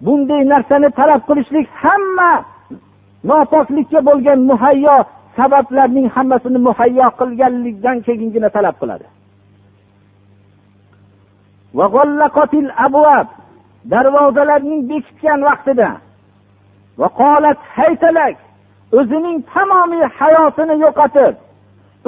bunday 0.00 0.42
narsani 0.52 0.90
talab 0.98 1.22
qilishlik 1.28 1.68
hamma 1.82 2.32
nopoklikka 3.24 4.00
bo'lgan 4.08 4.40
muhayyo 4.50 4.96
sabablarning 5.36 6.08
hammasini 6.14 6.58
muhayyo 6.68 7.06
qilganlikdan 7.20 7.96
keyingina 8.06 8.48
talab 8.56 8.76
qiladi. 8.80 9.06
Darvozalarning 13.90 14.80
bekitgan 14.90 15.40
vaqtida. 15.48 15.90
O'zining 18.98 19.38
tamomiy 19.54 20.04
hayotini 20.18 20.74
yo'qotib 20.84 21.34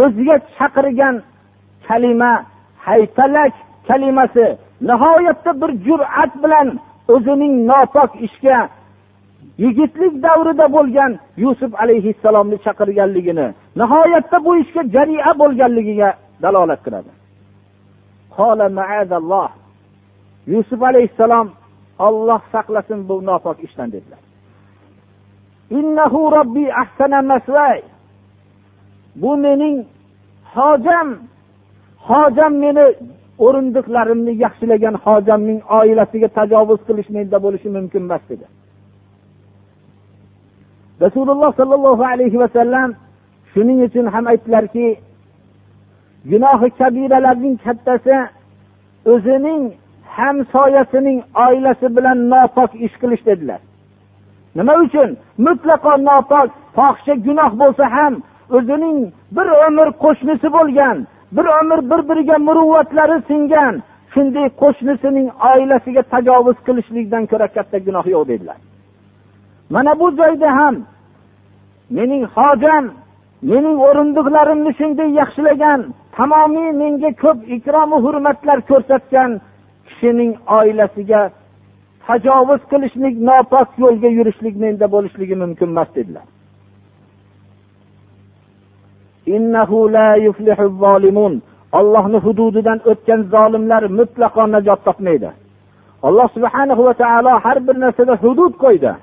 o'ziga 0.03 0.37
chaqirgan 0.57 1.15
kalima 1.93 2.33
haytalak 2.87 3.53
kalimasi 3.89 4.47
nihoyatda 4.89 5.53
bir 5.61 5.71
jur'at 5.87 6.33
bilan 6.43 6.69
o'zining 7.15 7.55
nopok 7.71 8.11
ishga 8.27 8.59
yigitlik 9.59 10.15
davrida 10.23 10.67
bo'lgan 10.77 11.13
yusuf 11.45 11.73
alayhissalomni 11.83 12.57
chaqirganligini 12.65 13.47
nihoyatda 13.81 14.45
bu 14.45 14.57
ishga 14.63 14.83
jaria 14.95 15.33
bo'lganligiga 15.41 16.11
dalolat 16.43 16.81
qiladi. 16.85 17.11
Yusuf 20.47 20.83
alayhissalom 20.83 21.49
olloh 21.99 22.41
saqlasin 22.53 23.09
bu 23.09 23.27
nopok 23.27 23.65
ishdan 23.67 23.93
dedilar. 23.93 24.23
Bu 29.23 29.37
mening 29.37 29.77
hojam 30.55 31.09
hojam 32.09 32.53
meni 32.65 32.85
o'rindiqlarimni 33.47 34.33
yaxshilagan 34.45 34.95
hojamning 35.05 35.61
oilasiga 35.79 36.29
tajovuz 36.39 36.81
qilish 36.89 37.09
menda 37.17 37.39
bo'lishi 37.45 37.69
mumkin 37.77 38.03
emas 38.07 38.23
dedi. 38.31 38.47
Rasululloh 41.05 41.51
sollallohu 41.61 42.05
alayhi 42.13 42.39
vasallam 42.45 42.89
shuning 43.53 43.79
uchun 43.87 44.07
ham 44.15 44.25
aytdilarki 44.33 44.87
gunohi 46.31 46.69
kabiralarning 46.81 47.57
kattasi 47.65 48.17
o'zining 49.13 49.63
hamsoyasining 50.17 51.19
oilasi 51.47 51.87
bilan 51.97 52.19
nopok 52.33 52.71
ish 52.87 52.95
qilish 53.03 53.23
dedilar. 53.29 53.61
Nima 54.57 54.75
uchun? 54.85 55.11
Mutlaqo 55.47 55.93
nopok 56.09 56.49
fohisha 56.77 57.15
gunoh 57.27 57.51
bo'lsa 57.63 57.85
ham 57.97 58.15
o'zining 58.57 58.99
bir 59.37 59.49
umr 59.67 59.89
qo'shnisi 60.05 60.49
bo'lgan 60.57 60.97
bir 61.37 61.47
umr 61.61 61.81
bir 61.91 62.01
biriga 62.09 62.39
muruvvatlari 62.39 63.23
singan 63.31 63.75
shunday 64.15 64.47
qo'shnisining 64.63 65.29
oilasiga 65.51 66.03
tajovuz 66.13 66.59
qilishlikdan 66.67 67.25
ko'ra 67.31 67.49
katta 67.57 67.79
gunoh 67.87 68.07
yo'q 68.15 68.25
dedilar. 68.29 68.59
Mana 69.75 69.93
bu 70.01 70.07
joyda 70.21 70.49
ham 70.59 70.75
mening 71.97 72.25
hojam 72.37 72.85
mening 73.51 73.77
o'rindiqlarimni 73.87 74.73
shunday 74.81 75.09
yaxshilagan 75.21 75.81
tamomiy 76.17 76.71
menga 76.83 77.11
ko'p 77.23 77.39
ikromu 77.57 77.97
hurmatlar 78.05 78.59
ko'rsatgan 78.71 79.31
kishining 79.89 80.33
oilasiga 80.59 81.23
tajovuz 82.07 82.63
qilishlik 82.73 83.15
nopok 83.29 83.69
yo'lga 83.83 84.09
yurishlik 84.19 84.55
menda 84.65 84.87
bo'lishligi 84.95 85.37
mumkin 85.43 85.69
emas 85.75 85.91
dedilar. 85.97 86.27
Ollohni 91.79 92.19
hududidan 92.27 92.79
o'tgan 92.91 93.21
zolimlar 93.35 93.83
mutlaqo 93.99 94.43
najot 94.55 94.81
topmaydi 94.87 95.31
alloh 96.09 96.29
subhanahu 96.37 96.83
va 96.89 96.95
taolo 97.03 97.33
har 97.45 97.59
bir 97.67 97.77
narsada 97.85 98.15
hudud 98.25 98.55
qo'ydi 98.65 98.95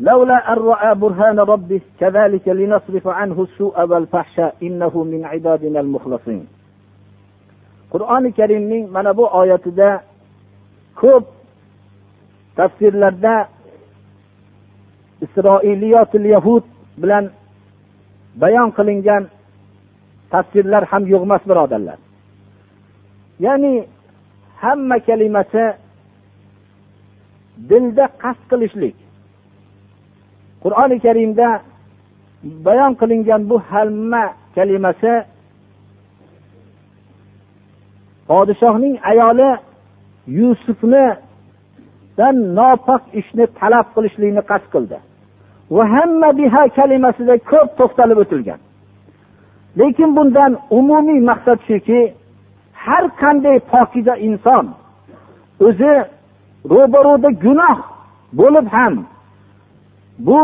لولا 0.00 0.52
أن 0.52 0.58
رأى 0.72 0.94
برهان 0.94 1.38
ربه 1.40 1.80
كذلك 2.00 2.48
لنصرف 2.48 3.08
عنه 3.08 3.42
السوء 3.42 3.84
والفحشاء 3.90 4.56
إنه 4.62 5.04
من 5.04 5.24
عبادنا 5.24 5.80
المخلصين 5.80 6.46
qur'oni 7.92 8.30
karimning 8.38 8.84
mana 8.94 9.16
bu 9.18 9.24
oyatida 9.40 9.88
ko'p 11.00 11.24
tafsirlarda 12.56 13.48
isroiliyotil 15.24 16.26
yahud 16.34 16.64
bilan 17.02 17.24
bayon 18.42 18.70
qilingan 18.78 19.22
tafsirlar 20.30 20.82
ham 20.90 21.02
yo'qmas 21.12 21.42
birodarlar. 21.50 21.98
Ya'ni 23.46 23.74
hamma 24.62 24.98
kalimasi 25.08 25.64
dilda 27.70 28.04
qasd 28.22 28.42
qilishlik. 28.50 28.96
Qur'oni 30.62 30.96
karimda 31.06 31.48
bayon 32.66 32.92
qilingan 33.00 33.42
bu 33.50 33.56
hamma 33.70 34.24
kalimasi 34.56 35.12
podshohning 38.30 38.94
ayoli 39.10 39.50
yusufni 40.38 41.04
nopok 42.58 43.02
ishni 43.20 43.44
talab 43.58 43.86
qilishlikni 43.94 44.42
qasd 44.50 44.66
qildi. 44.74 44.98
Va 45.76 45.84
hamma 45.94 46.28
biha 46.40 46.62
kalimasida 46.76 47.34
ko'p 47.50 47.68
to'xtalib 47.78 48.18
o'tilgan. 48.22 48.60
Lekin 49.80 50.10
bundan 50.16 50.52
umumiy 50.78 51.20
maqsad 51.30 51.58
shuki 51.68 52.00
har 52.84 53.04
qanday 53.20 53.58
pokiza 53.72 54.14
inson 54.28 54.64
o'zi 55.66 55.92
ro'baro'da 56.74 57.30
gunoh 57.44 57.78
bo'lib 58.40 58.66
ham 58.76 58.94
bu 60.26 60.40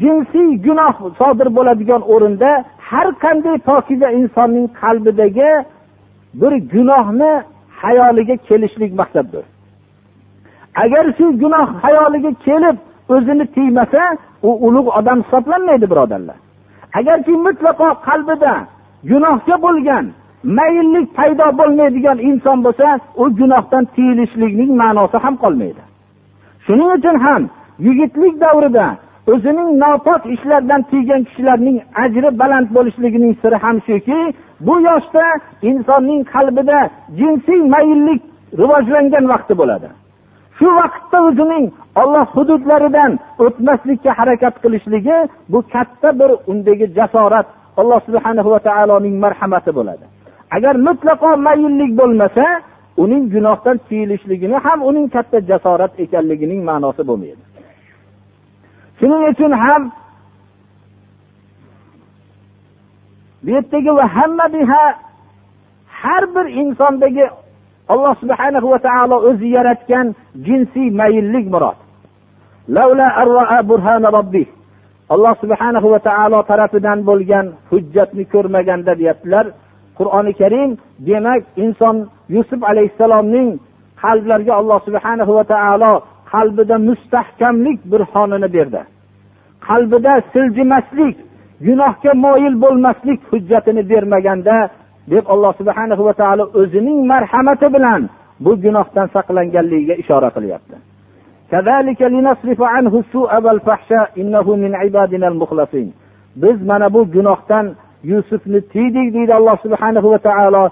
jinsiy 0.00 0.50
gunoh 0.66 0.94
sodir 1.20 1.48
bo'ladigan 1.56 2.02
o'rinda 2.14 2.50
har 2.88 3.08
qanday 3.24 3.56
pokiza 3.68 4.08
insonning 4.20 4.66
qalbidagi 4.80 5.50
bir 6.40 6.52
gunohni 6.72 7.32
hayoliga 7.82 8.36
kelishlik 8.36 8.92
maqsaddir. 9.00 9.44
Agar 10.82 11.04
shu 11.16 11.24
gunoh 11.42 11.68
hayoliga 11.82 12.32
kelib 12.46 12.76
o'zini 13.14 13.46
tiymasa 13.54 14.02
u 14.48 14.50
ulug' 14.66 14.90
odam 14.98 15.18
hisoblanmaydi 15.22 15.86
birodarlar. 15.92 16.36
Agarki 16.98 17.32
mutlaqo 17.46 17.88
qalbida 18.06 18.54
gunohga 19.10 19.56
bo'lgan 19.66 20.04
mayillik 20.58 21.06
paydo 21.18 21.46
bo'lmaydigan 21.60 22.18
inson 22.28 22.58
bo'lsa 22.66 22.88
u 23.22 23.24
gunohdan 23.38 23.84
tiyilishlikning 23.94 24.70
ma'nosi 24.82 25.16
ham 25.24 25.34
qolmaydi. 25.44 25.82
Shuning 26.66 26.90
uchun 26.96 27.16
ham 27.26 27.42
yigitlik 27.86 28.34
davrida 28.44 28.86
o'zining 29.32 29.70
nopok 29.82 30.22
ishlardan 30.34 30.82
tiygan 30.90 31.22
kishilarning 31.28 31.78
ajri 32.04 32.30
baland 32.40 32.68
bo'lishligining 32.76 33.34
siri 33.42 33.56
ham 33.64 33.76
shuki 33.86 34.20
bu 34.66 34.74
yoshda 34.88 35.24
insonning 35.70 36.22
qalbida 36.34 36.78
jinsiy 37.18 37.60
mayillik 37.74 38.20
rivojlangan 38.60 39.24
vaqti 39.32 39.54
bo'ladi. 39.60 39.88
Shu 40.58 40.68
vaqtda 40.80 41.18
o'zining 41.28 41.64
olloh 42.02 42.26
hududlaridan 42.36 43.12
o'tmaslikka 43.44 44.10
harakat 44.18 44.54
qilishligi 44.62 45.18
bu 45.52 45.58
katta 45.74 46.08
bir 46.20 46.30
undagi 46.50 46.86
jasorat 46.98 47.46
alloh 47.80 48.00
subhana 48.06 48.42
va 48.54 48.58
taoloning 48.68 49.16
marhamati 49.24 49.70
bo'ladi. 49.78 50.04
Agar 50.56 50.74
mutlaqo 50.86 51.30
mayillik 51.46 51.90
bo'lmasa 52.00 52.46
uning 53.02 53.24
gunohdan 53.34 53.76
tiyilishligini 53.88 54.56
ham 54.64 54.78
uning 54.90 55.06
katta 55.14 55.38
jasorat 55.50 55.92
ekanligining 56.04 56.60
ma'nosi 56.70 57.02
bo'lmaydi. 57.08 57.53
Shuning 58.98 59.22
uchun 59.32 59.52
ham 59.64 59.82
bu 63.42 63.50
yerdagi 63.56 63.90
va 63.98 64.04
hamma 64.16 64.46
biha 64.56 64.84
har 66.02 66.22
bir 66.34 66.46
insondagi 66.62 67.24
alloh 67.88 68.14
subhana 68.22 68.58
va 68.72 68.78
taolo 68.88 69.16
o'zi 69.28 69.48
yaratgan 69.56 70.06
jinsiy 70.46 70.88
mayillik 71.00 71.46
murod. 71.54 71.78
Alloh 75.14 75.34
subhanahu 75.42 75.90
va 75.92 75.98
taolo 76.08 76.38
tarafidan 76.50 76.98
bo'lgan 77.08 77.46
hujjatni 77.70 78.24
ko'rmaganda 78.32 78.92
deyaptilar. 79.00 79.46
Qur'oni 79.98 80.32
karim 80.40 80.70
demak 81.08 81.42
inson 81.64 81.96
yusuf 82.34 82.60
alayhissalomning 82.70 83.48
qalblariga 84.02 84.52
alloh 84.60 84.78
subhanahu 84.86 85.32
va 85.38 85.44
taolo 85.54 85.92
qalbida 86.34 86.76
mustahkamlik 86.88 87.78
burhonini 87.90 88.48
berdi. 88.56 88.82
Qalbida 89.66 90.12
siljimaslik 90.32 91.16
gunohga 91.66 92.12
moyil 92.24 92.54
bo'lmaslik 92.64 93.20
hujjatini 93.30 93.82
bermaganda 93.90 94.56
deb 95.12 95.24
alloh 95.32 95.52
subhana 95.60 95.94
va 96.08 96.14
taolo 96.20 96.44
o'zining 96.60 96.98
marhamati 97.12 97.66
bilan 97.76 98.02
bu 98.44 98.52
gunohdan 98.64 99.06
saqlanganligiga 99.14 99.94
ishora 100.02 100.30
qilyapti. 100.36 100.76
Biz 106.42 106.56
mana 106.70 106.86
bu 106.94 107.00
gunohdan 107.14 107.66
yusufni 108.10 108.60
tiydik 108.72 109.08
deydi 109.14 109.32
alloh 109.38 109.56
subhanahu 109.64 110.10
va 110.12 110.18
taolo. 110.28 110.64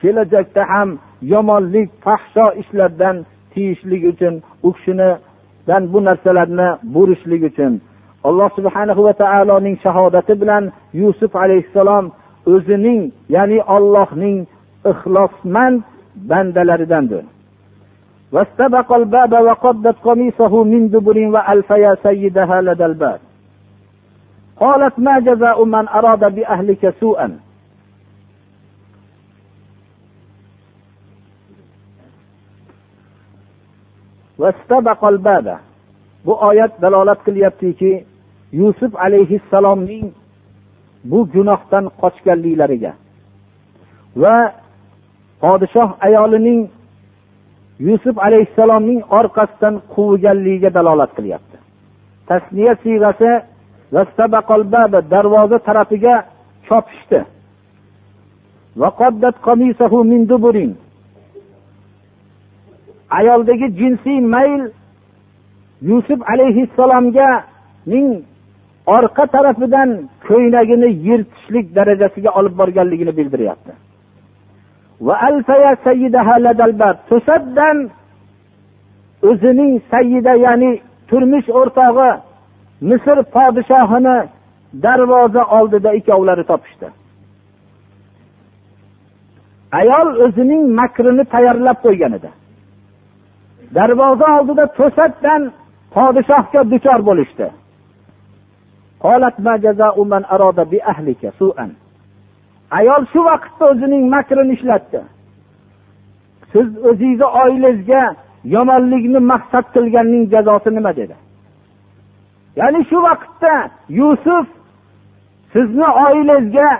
Kelajakda 0.00 0.62
ham 0.72 0.88
yomonlik 1.32 1.88
fahsho 2.04 2.46
ishlardan 2.60 3.16
tiyishlik 3.53 4.03
uchun 4.11 4.33
u 4.63 4.73
kishinidan 4.73 5.83
bu 5.93 5.99
narsalarni 6.07 6.67
burishlik 6.93 7.43
uchun 7.49 7.73
alloh 8.27 8.49
subhana 8.57 8.93
va 9.05 9.13
taoloning 9.23 9.77
shahodati 9.85 10.33
bilan 10.41 10.63
yusuf 11.01 11.31
alayhissalom 11.43 12.05
o'zining 12.53 13.01
ya'ni 13.35 13.59
ollohning 13.75 14.37
ixlosmand 14.91 15.77
bandalaridandir 16.29 17.25
واستبق 18.35 18.89
الباب 18.93 19.33
وقدت 19.47 19.95
قميصه 20.07 20.63
من 20.63 20.89
دبر 20.89 21.17
وألف 21.33 21.69
يا 21.69 21.93
سيدها 22.03 22.61
لدى 22.61 22.85
الباب 22.85 23.19
قالت 24.63 24.99
ما 24.99 25.19
جزاء 25.19 25.65
من 25.65 25.87
أراد 25.87 26.35
بأهلك 26.35 26.93
سوءا 26.99 27.27
Bu 36.26 36.32
oyat 36.48 36.82
dalolat 36.82 37.24
qilyaptiki 37.24 38.04
yusuf 38.52 38.92
alayhissalomning 38.96 40.06
bu 41.04 41.18
gunohdan 41.34 41.84
qochganliklariga 42.00 42.92
va 44.16 44.52
podshoh 45.40 45.90
ayolining 46.06 46.68
yusuf 47.88 48.18
alayhissalomning 48.18 49.00
orqasidan 49.18 49.74
quvganligiga 49.94 50.70
dalolat 50.74 51.10
qilyapti. 51.16 51.56
Tasniya 52.28 52.74
siyg'asi 52.82 53.30
darvoza 55.10 55.58
tarafiga 55.58 56.14
chopishdi. 56.68 57.20
Ayoldagi 63.18 63.66
jinsiy 63.80 64.20
mayl 64.34 64.62
yusuf 65.90 66.20
alayhissalomga 66.32 67.28
ning 67.92 68.06
orqa 68.96 69.24
tarafidan 69.34 69.90
ko'ynagini 70.28 70.88
yirtishlik 71.06 71.66
darajasiga 71.76 72.30
olib 72.38 72.54
borganligini 72.60 73.12
bildiryapti. 73.18 73.72
To'satdan 77.10 77.76
o'zining 79.30 79.72
sayyida 79.92 80.32
ya'ni 80.46 80.70
turmush 81.08 81.48
o'rtog'i 81.60 82.10
misr 82.90 83.18
podshohini 83.34 84.16
darvoza 84.84 85.42
oldida 85.58 85.90
ikkovlari 85.98 86.44
topishdi. 86.50 86.88
Ayol 89.80 90.08
o'zining 90.24 90.62
makrini 90.80 91.24
tayyorlab 91.34 91.78
qo'ygan 91.86 92.12
edi. 92.18 92.30
Darvoza 93.74 94.26
oldida 94.38 94.64
to'satdan 94.78 95.42
podshohga 95.94 96.60
duchor 96.72 97.00
bo'lishdi. 97.08 97.46
Ayol 102.78 103.02
shu 103.12 103.20
vaqtda 103.30 103.64
o'zining 103.72 104.04
makrini 104.14 104.52
ishlatdi. 104.58 105.00
Siz 106.52 106.68
o'zingizni 106.88 107.28
oilangizga 107.42 108.02
yomonlikni 108.54 109.20
maqsad 109.32 109.66
qilganning 109.74 110.24
jazosi 110.34 110.70
nima 110.76 110.92
dedi? 111.00 111.16
Ya'ni 112.60 112.80
shu 112.90 112.98
vaqtda 113.08 113.54
yusuf 114.00 114.46
sizni 115.52 115.88
oilangizga 116.06 116.70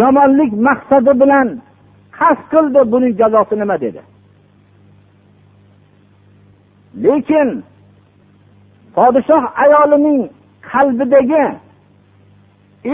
yomonlik 0.00 0.52
maqsadi 0.68 1.12
bilan 1.22 1.48
qasd 2.18 2.44
qildi 2.52 2.80
buning 2.92 3.12
jazosi 3.20 3.54
nima 3.62 3.76
dedi? 3.84 4.00
Lekin 7.02 7.64
podshoh 8.96 9.44
ayolining 9.64 10.20
qalbidagi 10.70 11.46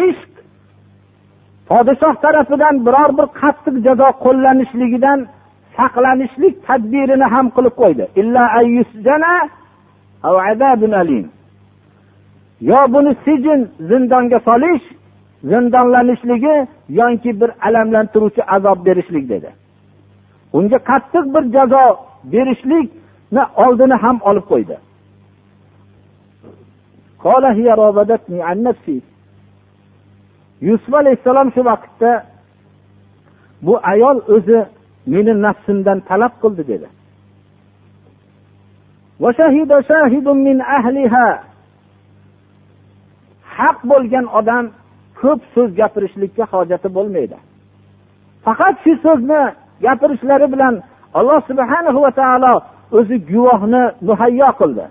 ishq 0.04 0.32
podshoh 1.68 2.14
tarafidan 2.22 2.74
biror 2.86 3.10
bir 3.18 3.26
qattiq 3.40 3.76
jazo 3.86 4.08
qo'llanishligidan 4.24 5.18
saqlanishlik 5.76 6.54
tadbirini 6.66 7.26
ham 7.34 7.46
qilib 7.56 7.74
qo'ydi. 7.82 8.04
Yo 12.70 12.80
buni 12.94 13.12
sijin 13.24 13.60
zindonga 13.90 14.38
solish 14.48 14.84
zindonlanishligi 15.50 16.56
yoki 16.88 17.40
bir 17.40 17.50
alamlantiruvchi 17.66 18.42
azob 18.54 18.78
berishlik 18.86 19.28
dedi. 19.28 19.50
Unga 20.52 20.78
qattiq 20.90 21.24
bir 21.34 21.44
jazo 21.56 21.84
berishlik 22.32 22.88
na 23.32 23.42
oldini 23.64 23.96
ham 24.02 24.16
olib 24.30 24.44
qo'ydi. 24.52 24.76
Yusuf 30.68 30.92
alayhissalom 30.94 31.48
shu 31.54 31.62
vaqtda 31.70 32.12
bu 33.66 33.74
ayol 33.92 34.18
o'zi 34.34 34.58
meni 35.12 35.32
nafsimdan 35.42 35.98
talab 36.08 36.32
qildi 36.42 36.62
dedi. 36.72 36.88
Haq 43.56 43.78
bo'lgan 43.90 44.26
odam 44.38 44.64
ko'p 45.20 45.40
so'z 45.54 45.70
gapirishlikka 45.80 46.44
hojati 46.52 46.88
bo'lmaydi. 46.96 47.36
Faqat 48.44 48.74
shu 48.84 48.92
so'zni 49.04 49.42
gapirishlari 49.84 50.46
bilan 50.54 50.74
alloh 51.18 51.40
subhana 51.48 51.90
va 52.04 52.10
taolo 52.20 52.52
o'zi 52.98 53.16
guvohni 53.30 53.82
muhayyo 54.08 54.50
qildi. 54.60 54.84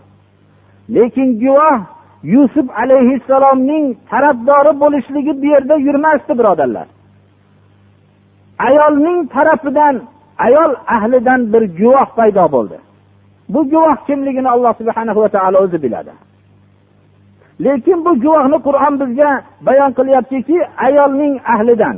Lekin 0.95 1.29
guvoh 1.43 1.77
yusuf 2.23 2.67
alayhissalomning 2.81 3.85
tarafdori 4.11 4.71
bo'lishligi 4.83 5.33
bu 5.41 5.45
yerda 5.53 5.75
yurmasdi 5.87 6.33
birodarlar. 6.39 6.87
Ayolning 8.67 9.19
tarafidan 9.35 9.95
ayol 10.45 10.71
ahlidan 10.95 11.41
bir 11.53 11.63
guvoh 11.79 12.07
paydo 12.17 12.45
bo'ldi. 12.55 12.77
Bu 13.53 13.69
guvoh 13.71 13.97
kimligini 14.07 14.49
alloh 14.55 14.73
subhana 14.79 15.15
va 15.15 15.29
taolo 15.35 15.57
o'zi 15.65 15.77
biladi. 15.83 16.13
Lekin 17.65 18.05
bu 18.05 18.11
guvohni 18.23 18.57
qur'on 18.67 18.93
bizga 19.01 19.31
bayon 19.67 19.91
qilyaptiki 19.97 20.57
ayolning 20.87 21.33
ahlidan. 21.53 21.97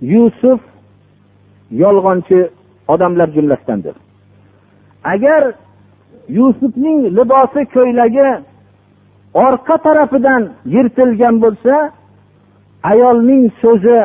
yusuf 0.00 0.60
yolg'onchi 1.70 2.48
odamlar 2.88 3.28
jumlasidandir. 3.36 3.94
Agar 5.04 5.42
yusufning 6.28 6.98
libosi 7.16 7.62
ko'ylagi 7.74 8.28
orqa 9.34 9.76
tarafidan 9.86 10.42
yirtilgan 10.74 11.42
bo'lsa 11.42 11.74
ayolning 12.82 13.44
so'zi 13.62 13.98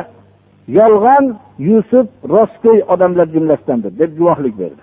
yolg'on 0.78 1.24
yusuf 1.58 2.06
rostgo'y 2.34 2.80
odamlar 2.92 3.26
jumlasidandir 3.34 3.98
deb 3.98 4.10
guvohlik 4.18 4.54
berdi. 4.58 4.82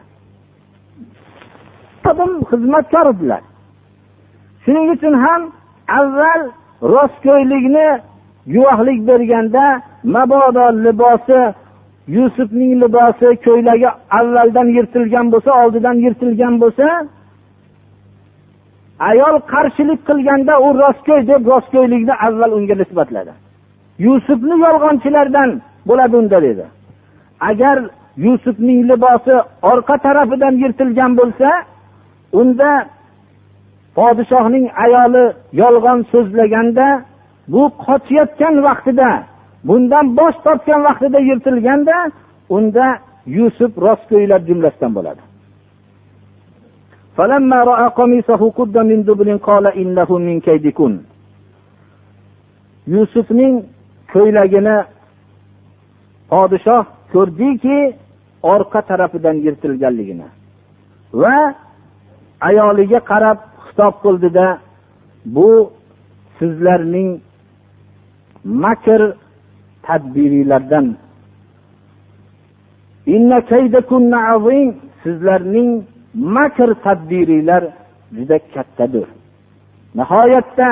Xizmatkor 2.51 3.05
edilar 3.13 3.41
shuning 4.63 4.87
uchun 4.95 5.13
ham 5.25 5.41
avval 5.99 6.41
rostgo'ylikni 6.93 7.87
guvohlik 8.53 8.99
berganda 9.07 9.65
mabodo 10.03 10.65
libosi 10.85 11.39
yusufning 12.07 12.73
libosi 12.83 13.27
ko'ylagi 13.45 13.89
avvaldan 14.19 14.67
yirtilgan 14.77 15.31
bo'lsa 15.33 15.51
oldidan 15.63 15.97
yirtilgan 16.05 16.55
bo'lsa 16.63 16.87
ayol 19.09 19.35
qarshilik 19.53 19.99
qilganda 20.09 20.53
u 20.65 20.67
rostgo'y 20.83 21.21
deb 21.31 21.41
rostgo'ylikni 21.53 22.13
avval 22.27 22.51
unga 22.57 22.75
nisbatladi. 22.81 23.33
Yusufni 24.05 24.55
yolg'onchilardan 24.65 25.49
bo'ladi 25.89 26.15
unda 26.21 26.41
dedi. 26.47 26.65
Agar 27.49 27.77
yusufning 28.25 28.79
libosi 28.89 29.35
orqa 29.71 29.95
tarafidan 30.05 30.53
yirtilgan 30.63 31.11
bo'lsa 31.19 31.49
unda 32.39 32.71
podshohning 33.97 34.65
ayoli 34.85 35.25
yolg'on 35.61 35.99
so'zlaganda 36.11 36.87
bu 37.53 37.61
qochayotgan 37.85 38.55
vaqtida 38.67 39.09
bundan 39.67 40.05
bosh 40.17 40.37
tortgan 40.45 40.81
vaqtida 40.87 41.19
yirtilganda 41.29 41.97
unda 42.55 42.87
yusuf 43.37 43.71
rostgo'ylar 43.85 44.41
jumlasidan 44.49 44.91
bo'ladi. 44.97 45.21
Yusufning 52.93 53.55
ko'ylagini 54.13 54.77
podshoh 56.31 56.83
ko'rdiki 57.13 57.77
orqa 58.53 58.81
tarafidan 58.89 59.37
yirtilganligini 59.45 60.27
va 61.21 61.37
ayoliga 62.49 62.99
qarab 63.11 63.37
xitob 63.65 63.93
qildida 64.03 64.47
bu 65.35 65.49
sizlarning 66.39 67.09
makr 68.63 69.01
tadbiriylardan. 69.87 70.95
Sizlarning 75.03 75.83
makr 76.15 76.69
tadbiringlar 76.83 77.63
juda 78.15 78.37
kattadir. 78.53 79.07
Nihoyatda 79.95 80.69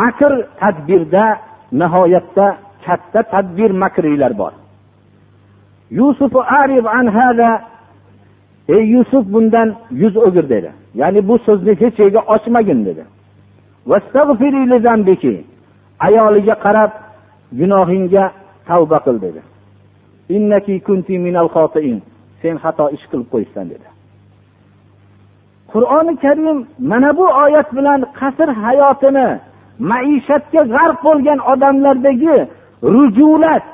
makr 0.00 0.32
tadbirda 0.60 1.24
nihoyatda 1.72 2.46
katta 2.86 3.22
tadbir 3.22 3.70
makringlar 3.70 4.32
bor. 4.38 4.52
Yusuf 5.90 6.32
ey 8.68 8.82
yusuf 8.94 9.24
bundan 9.32 9.68
yuz 9.90 10.16
o'gir 10.16 10.48
dedi. 10.48 10.70
Ya'ni 10.94 11.28
bu 11.28 11.38
so'zni 11.38 11.72
hech 11.80 11.98
yerga 12.00 12.20
ochmagin 12.34 12.80
dedi. 12.86 13.04
Ayoliga 16.06 16.54
qarab 16.64 16.90
gunohingga 17.52 18.32
tavba 18.66 18.98
qil 19.04 19.16
dedi. 19.26 19.40
Sen 22.42 22.54
xato 22.62 22.84
ish 22.96 23.06
qilib 23.10 23.28
qo'yibsan 23.32 23.66
dedi. 23.72 23.88
Qur'oni 25.72 26.14
karim 26.24 26.58
mana 26.90 27.10
bu 27.18 27.26
oyat 27.44 27.68
bilan 27.76 28.00
qasr 28.20 28.48
hayotini 28.64 29.28
maishatga 29.90 30.62
g'arq 30.74 30.98
bo'lgan 31.06 31.38
odamlardagi 31.52 32.36
rujulat 32.94 33.64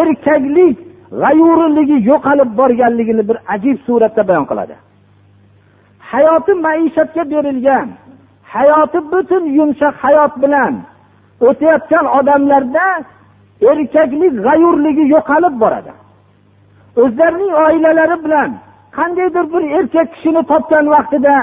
erkaklik 0.00 0.76
g'ayuriligi 1.22 1.96
yo'qolib 2.10 2.50
borganligini 2.60 3.22
bir 3.28 3.36
ajib 3.54 3.78
suratda 3.86 4.22
bayon 4.28 4.46
qiladi. 4.50 4.74
Hayoti 6.10 6.52
maishatga 6.66 7.22
berilgan 7.32 7.88
hayoti 8.54 8.98
butun 9.12 9.44
yumshoq 9.58 9.94
hayot 10.04 10.32
bilan 10.42 10.74
o'tayotgan 11.48 12.06
odamlarda 12.18 12.86
erkaklik 13.70 14.34
g'ayurligi 14.46 15.04
yo'qolib 15.14 15.54
boradi. 15.62 15.92
O'zlarining 17.02 17.52
oilalari 17.64 18.16
bilan 18.24 18.50
qandaydir 18.96 19.44
bir 19.52 19.62
erkak 19.78 20.08
kishini 20.14 20.42
topgan 20.52 20.86
vaqtida 20.94 21.34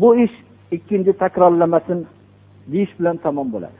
bu 0.00 0.08
ish 0.24 0.36
ikkinchi 0.76 1.12
takrorlamasin 1.22 1.98
deyish 2.72 2.92
bilan 2.98 3.16
tamom 3.16 3.48
bo'ladi. 3.54 3.78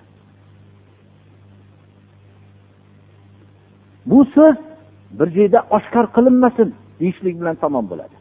Bu 4.11 4.25
so'z 4.35 4.57
bir 5.19 5.29
joyda 5.37 5.61
oshkor 5.77 6.07
qilinmasin 6.17 6.69
deyishlik 7.01 7.41
bilan 7.41 7.55
tamom 7.55 7.87
bo'ladi. 7.91 8.17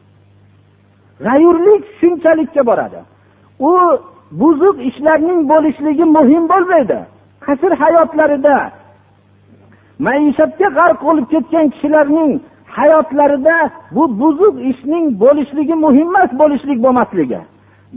G'ayurlik 1.25 1.83
shunchalikka 1.99 2.61
boradi. 2.69 2.99
U 3.59 3.71
buzuq 4.41 4.77
ishlarning 4.89 5.39
bo'lishligi 5.51 6.05
muhim 6.17 6.43
bo'lmaydi. 6.53 6.99
Qasr 7.45 7.71
hayotlarida 7.81 8.57
maishatga 10.07 10.67
g'arq 10.77 10.99
bo'lib 11.07 11.25
ketgan 11.33 11.65
kishilarning 11.73 12.31
hayotlarida 12.77 13.57
bu 13.95 14.03
buzuq 14.19 14.55
ishning 14.71 15.05
bo'lishligi 15.23 15.75
muhim 15.85 16.07
emas 16.11 16.31
bo'lishlik 16.41 16.79
bo'lmasligi. 16.85 17.39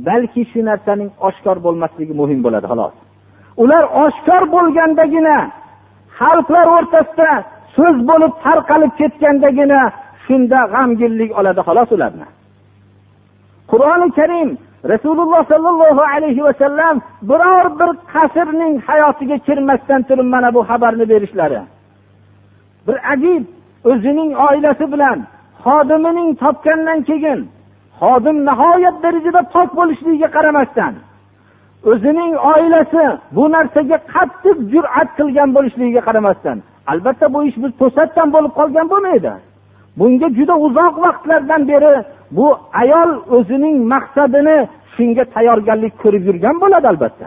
Balki 0.06 0.42
shu 0.50 0.60
narsaning 0.68 1.10
oshkor 1.28 1.56
bo'lmasligi 1.66 2.14
muhim 2.20 2.40
bo'ladi 2.44 2.66
xolos. 2.72 2.94
Ular 3.62 3.84
oshkor 4.04 4.42
bo'lgandagina 4.54 5.38
xalqlar 6.18 6.66
o'rtasida 6.76 7.30
so'z 7.76 7.96
bo'lib 8.10 8.32
tarqalib 8.44 8.92
ketgandagina 9.00 9.80
shunda 10.24 10.60
g'amginlik 10.74 11.30
oladi 11.38 11.60
xolos 11.68 11.88
ularni. 11.96 12.26
Qur'oni 13.70 14.08
karim 14.18 14.48
rasululloh 14.84 15.42
sollallohu 15.48 16.02
alayhi 16.14 16.44
vasallam 16.44 17.00
biror 17.22 17.66
bir 17.80 17.90
qasrning 18.12 18.80
hayotiga 18.88 19.38
kirmasdan 19.38 20.02
turib 20.02 20.24
mana 20.34 20.54
bu 20.54 20.60
xabarni 20.70 21.08
berishlari. 21.08 21.60
Bir 22.86 23.12
ajib 23.12 23.44
o'zining 23.84 24.30
oilasi 24.46 24.92
bilan 24.92 25.18
xodimining 25.64 26.30
topgandan 26.42 27.02
keyin 27.02 27.40
xodim 28.00 28.36
nihoyat 28.48 28.96
darajada 29.02 29.42
pok 29.54 29.68
bo'lishligiga 29.78 30.28
qaramasdan 30.36 30.94
o'zining 31.90 32.32
oilasi 32.52 33.04
bu 33.36 33.44
narsaga 33.54 33.98
qattiq 34.14 34.56
jur'at 34.72 35.08
qilgan 35.18 35.48
bo'lishligiga 35.56 36.02
qaramasdan 36.08 36.58
albatta 36.92 37.26
bu 37.34 37.38
ish 37.48 37.56
biz 37.62 37.72
to'satdan 37.80 38.28
bo'lib 38.34 38.52
qolgan 38.58 38.86
bo'lmaydi. 38.92 39.32
Bunga 39.98 40.28
juda 40.38 40.54
uzoq 40.66 40.94
vaqtlardan 41.04 41.62
beri 41.70 41.92
bu 42.36 42.46
ayol 42.82 43.10
o'zining 43.36 43.76
maqsadini 43.92 44.58
shunga 44.94 45.24
tayyorgarlik 45.34 45.94
ko'rib 46.02 46.22
yurgan 46.28 46.56
bo'ladi 46.62 46.86
albatta. 46.92 47.26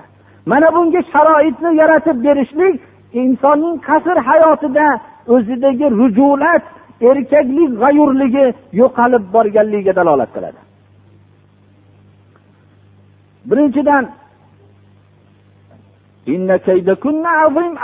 Mana 0.51 0.67
bunga 0.75 1.01
sharoitni 1.13 1.71
yaratib 1.81 2.17
berishlik 2.25 2.75
insonning 3.21 3.75
qasr 3.87 4.17
hayotida 4.29 4.87
o'zidagi 5.33 5.87
rujulat 5.99 6.63
erkaklik 7.09 7.71
g'ayurligi 7.81 8.45
yo'qolib 8.81 9.23
borganligiga 9.35 9.93
dalolat 9.99 10.29
qiladi. 10.35 10.59
Birinchidan 13.49 14.03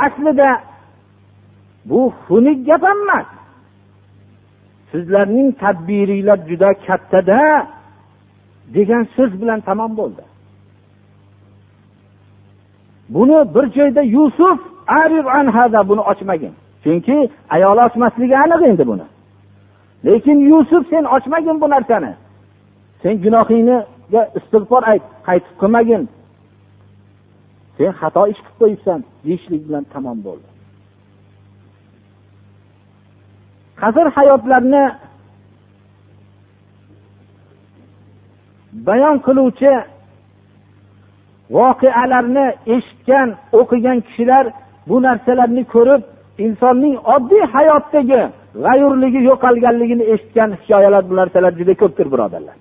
aslida 0.06 0.50
bu 1.90 2.14
xunuk 2.26 2.60
gap 2.68 2.84
emas. 2.94 3.28
Sizlarning 4.92 5.50
tadbiringlar 5.62 6.40
juda 6.50 6.70
kattada 6.88 7.68
degan 8.76 9.04
so'z 9.16 9.32
bilan 9.42 9.60
tamom 9.68 9.92
bo'ldi. 10.00 10.24
Buni 13.10 13.40
bir 13.56 13.66
joyda 13.78 14.02
yusuf 14.02 14.60
buni 15.90 16.02
ochmagin. 16.12 16.54
Chunki 16.84 17.30
ayoli 17.50 17.82
ochmasligi 17.88 18.38
aniq 18.38 18.62
endi 18.70 18.88
buni. 18.88 19.08
Lekin 20.06 20.40
yusuf 20.52 20.90
sen 20.90 21.04
ochmagin 21.04 21.62
bu 21.62 21.70
narsani. 21.70 22.14
Sen 23.02 23.22
gunohingniga 23.24 24.22
istig'for 24.38 24.84
ayt 24.92 25.04
qaytib 25.28 25.56
qilmagin. 25.62 26.04
Sen 27.78 27.92
xato 28.00 28.24
ish 28.32 28.42
qilib 28.46 28.58
qo'yibsan 28.62 29.00
deyishlik 29.26 29.62
bilan 29.68 29.84
tamom 29.94 30.18
bo'ldi. 30.28 30.48
Qasr 33.82 34.08
hayotlarni 34.18 34.84
bayon 38.88 39.18
qiluvchi 39.28 39.74
voqealarni 41.58 42.46
eshitgan 42.76 43.28
o'qigan 43.60 43.98
kishilar 44.08 44.46
bu 44.90 44.96
narsalarni 45.08 45.64
ko'rib 45.74 46.02
insonning 46.46 46.96
oddiy 47.16 47.44
hayotdagi 47.56 48.22
g'ayurligi 48.66 49.20
yo'qolganligini 49.30 50.04
eshitgan 50.14 50.50
hikoyalar 50.62 51.04
bu 51.10 51.14
narsalar 51.20 51.52
juda 51.60 51.74
ko'pdir 51.82 52.08
birodarlar. 52.14 52.58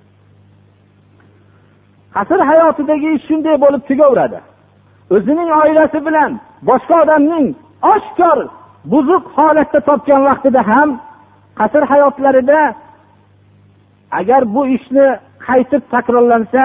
Qasr 2.16 2.40
hayotidagi 2.50 3.08
ish 3.16 3.24
shunday 3.28 3.56
bo'lib 3.64 3.82
tugaveradi 3.88 4.38
o'zining 5.14 5.50
oilasi 5.62 5.98
bilan 6.06 6.30
boshqa 6.68 6.94
odamning 7.04 7.46
oshkor 7.94 8.38
buzuq 8.92 9.24
holatda 9.36 9.80
topgan 9.88 10.20
vaqtida 10.28 10.60
ham 10.70 10.88
qasr 11.58 11.82
hayotlarida 11.92 12.60
agar 14.20 14.42
bu 14.54 14.62
ishni 14.76 15.06
qaytib 15.46 15.82
takrorlansa 15.94 16.62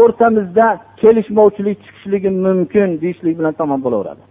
o'rtamizda 0.00 0.66
kelishmovchilik 1.00 1.78
chiqishligi 1.84 2.30
mumkin 2.46 2.88
deyishlik 3.02 3.34
bilan 3.38 3.52
tamom 3.60 3.80
bo'laveradi. 3.86 4.24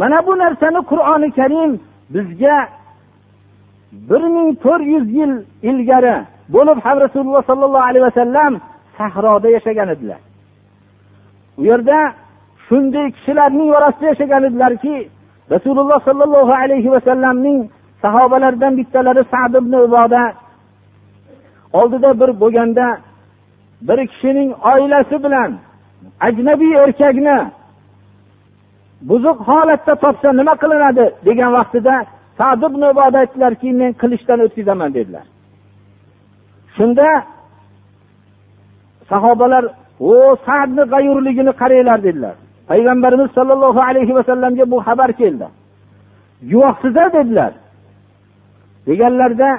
Mana 0.00 0.18
bu 0.26 0.32
narsani 0.42 0.80
qur'oni 0.90 1.28
karim 1.38 1.72
bizga 2.14 2.56
bir 3.92 4.22
ming 4.36 4.48
to'rt 4.64 4.84
yuz 4.94 5.06
yil 5.18 5.32
ilgari 5.70 6.16
bo'lib 6.54 6.78
ham 6.84 6.96
rasululloh 7.04 7.42
sollallohu 7.50 7.86
alayhi 7.90 8.06
vasallam 8.08 8.52
sahroda 8.98 9.48
yashagan 9.56 9.88
edilar. 9.94 10.20
U 11.58 11.62
yerda 11.70 11.98
shunday 12.66 13.06
kishilarning 13.16 13.70
orasida 13.78 14.06
yashagan 14.12 14.42
edilarki 14.48 14.96
rasululloh 15.54 15.98
sollallohu 16.08 16.52
alayhi 16.62 16.90
vasallamning 16.96 17.58
sahobalardan 18.02 18.76
bittalari 18.78 19.22
sad 19.32 19.54
ibn 19.54 19.72
uboda. 19.72 20.22
Oldida 21.72 22.20
bir 22.20 22.40
bo'lganda 22.40 22.86
bir 23.88 23.98
kishining 24.06 24.50
oilasi 24.72 25.16
bilan 25.24 25.50
ajnabiy 26.20 26.74
erkakni 26.84 27.38
buzuq 29.08 29.38
holatda 29.48 29.94
topsa 29.94 30.32
nima 30.32 30.54
qilinadi 30.62 31.04
degan 31.26 31.50
vaqtida 31.58 31.94
sad 32.38 32.62
ibn 32.68 32.82
uboda 32.90 33.18
aytdilarki 33.22 33.68
men 33.80 33.92
qilichdan 34.02 34.38
o'tkazaman 34.46 34.90
dedilar. 34.94 35.26
Shunda 36.76 37.08
sahobalar 39.10 39.64
o 40.00 40.36
sadni 40.46 40.82
g'ayurligini 40.92 41.52
qaranglar 41.60 41.98
dedilar. 42.06 42.34
Payg'ambarimiz 42.70 43.30
sollallohu 43.38 43.80
alayhi 43.88 44.12
vasallamga 44.18 44.64
bu 44.72 44.78
xabar 44.86 45.10
keldi. 45.20 45.46
Guvohsizlar 46.50 47.08
dedilar. 47.12 47.52
deganlarida 48.87 49.49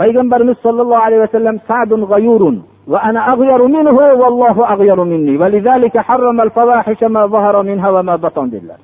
payg'ambarimiz 0.00 0.56
sollallohu 0.66 1.02
alayhi 1.06 1.22
vasallam 1.26 1.56
sadun 1.68 2.00
g'ayurun 2.12 2.56
وأنا 2.92 3.20
أغير 3.32 3.60
منه 3.76 3.96
والله 4.22 4.56
أغير 4.74 4.98
مني 5.04 5.34
ولذلك 5.36 5.94
حرم 5.98 6.40
الفواحش 6.40 7.00
ما 7.02 7.22
ظهر 7.26 7.62
منها 7.62 7.88
وما 7.90 8.16
بطن 8.16 8.46
dedilar 8.50 8.80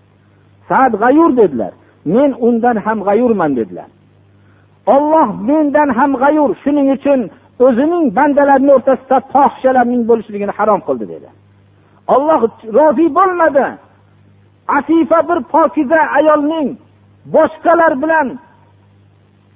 sad 0.69 0.93
g'ayur 1.03 1.31
dedilar 1.41 1.73
men 2.05 2.31
undan 2.47 2.77
ham 2.77 2.99
g'ayurman 3.09 3.51
dedilar 3.59 3.89
olloh 4.95 5.29
mendan 5.49 5.89
ham 5.99 6.11
g'ayur 6.23 6.51
shuning 6.63 6.89
uchun 6.97 7.21
o'zining 7.67 8.05
bandalarini 8.19 8.73
o'rtasida 8.77 9.17
fohishalarning 9.33 10.03
bo'lishligini 10.11 10.53
harom 10.59 10.81
qildi 10.89 11.07
dedi 11.13 11.29
olloh 12.15 12.41
rozi 12.79 13.07
bo'lmadi 13.19 13.67
afifa 14.79 15.19
bir 15.29 15.39
pokiza 15.55 16.01
ayolning 16.19 16.69
boshqalar 17.35 17.93
bilan 18.03 18.27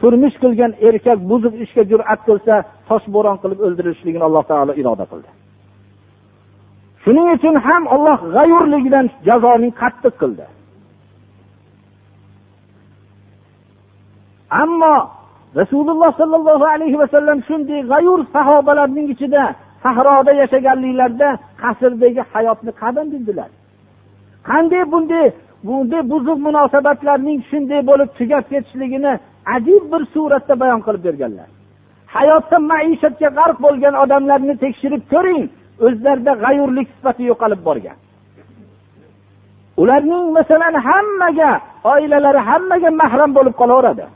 turmush 0.00 0.36
qilgan 0.42 0.72
erkak 0.88 1.18
buzib 1.30 1.54
ishga 1.64 1.82
jur'at 1.90 2.20
qilsa 2.28 2.54
toshbo'ron 2.88 3.36
qilib 3.42 3.60
o'ldirishligini 3.66 4.24
alloh 4.28 4.44
taolo 4.50 4.72
iroda 4.80 5.04
qildi. 5.12 5.30
Shuning 7.04 7.28
uchun 7.36 7.54
ham 7.66 7.82
olloh 7.94 8.18
g'ayurligidan 8.36 9.06
jazoning 9.28 9.72
qattiq 9.82 10.14
qildi. 10.22 10.46
Ammo 14.62 14.94
rasululloh 15.60 16.10
sollallohu 16.20 16.66
alayhi 16.74 16.96
vasallam 17.02 17.38
shunday 17.48 17.80
g'ayur 17.92 18.20
sahobalarning 18.34 19.06
ichida 19.14 19.44
sahroda 19.84 20.32
yashaganliklarida 20.42 21.28
qasrdagi 21.62 22.22
hayotni 22.32 22.72
qadam 22.82 23.06
bildilar. 23.12 23.50
Qanday 24.48 24.82
bunday 24.92 25.26
bunday 25.68 26.02
buzuq 26.12 26.38
munosabatlarning 26.46 27.38
shunday 27.50 27.80
bo'lib 27.90 28.10
tugab 28.18 28.44
ketishligini 28.52 29.12
ajib 29.54 29.84
bir 29.92 30.02
suratda 30.14 30.54
bayon 30.62 30.80
qilib 30.86 31.02
berganlar. 31.08 31.48
Hayotda 32.16 32.58
maishatga 32.72 33.28
g'arq 33.38 33.58
bo'lgan 33.66 33.94
odamlarni 34.02 34.54
tekshirib 34.64 35.02
ko'ring 35.12 35.42
o'zlarida 35.86 36.32
g'ayurlik 36.42 36.88
sifati 36.94 37.22
yo'qolib 37.30 37.60
borgan. 37.68 37.96
Ularning 39.82 40.24
masalan 40.38 40.74
hammaga 40.88 41.50
oilalari 41.92 42.40
hammaga 42.48 42.90
mahram 43.00 43.30
bo'lib 43.36 43.54
qolaveradi. 43.60 44.06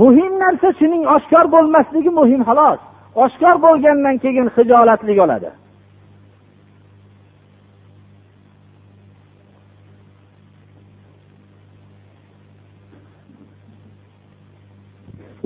Muhim 0.00 0.32
narsa 0.42 0.68
shuning 0.78 1.04
oshkor 1.16 1.44
bo'lmasligi 1.54 2.10
muhim 2.20 2.40
xolos. 2.48 2.80
Oshkor 3.24 3.56
bo'lgandan 3.66 4.16
keyin 4.24 4.48
hijolatlik 4.56 5.18
oladi. 5.24 5.50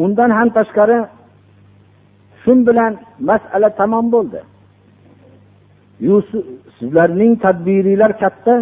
Undan 0.03 0.31
ham 0.39 0.49
tashqari 0.57 0.99
shu 2.43 2.53
bilan 2.67 2.93
masala 3.29 3.69
tamom 3.81 4.07
bo'ldi. 4.15 4.41
Yusuf 6.09 6.45
sizlarning 6.77 7.33
tadbiringlar 7.45 8.13
katta. 8.23 8.57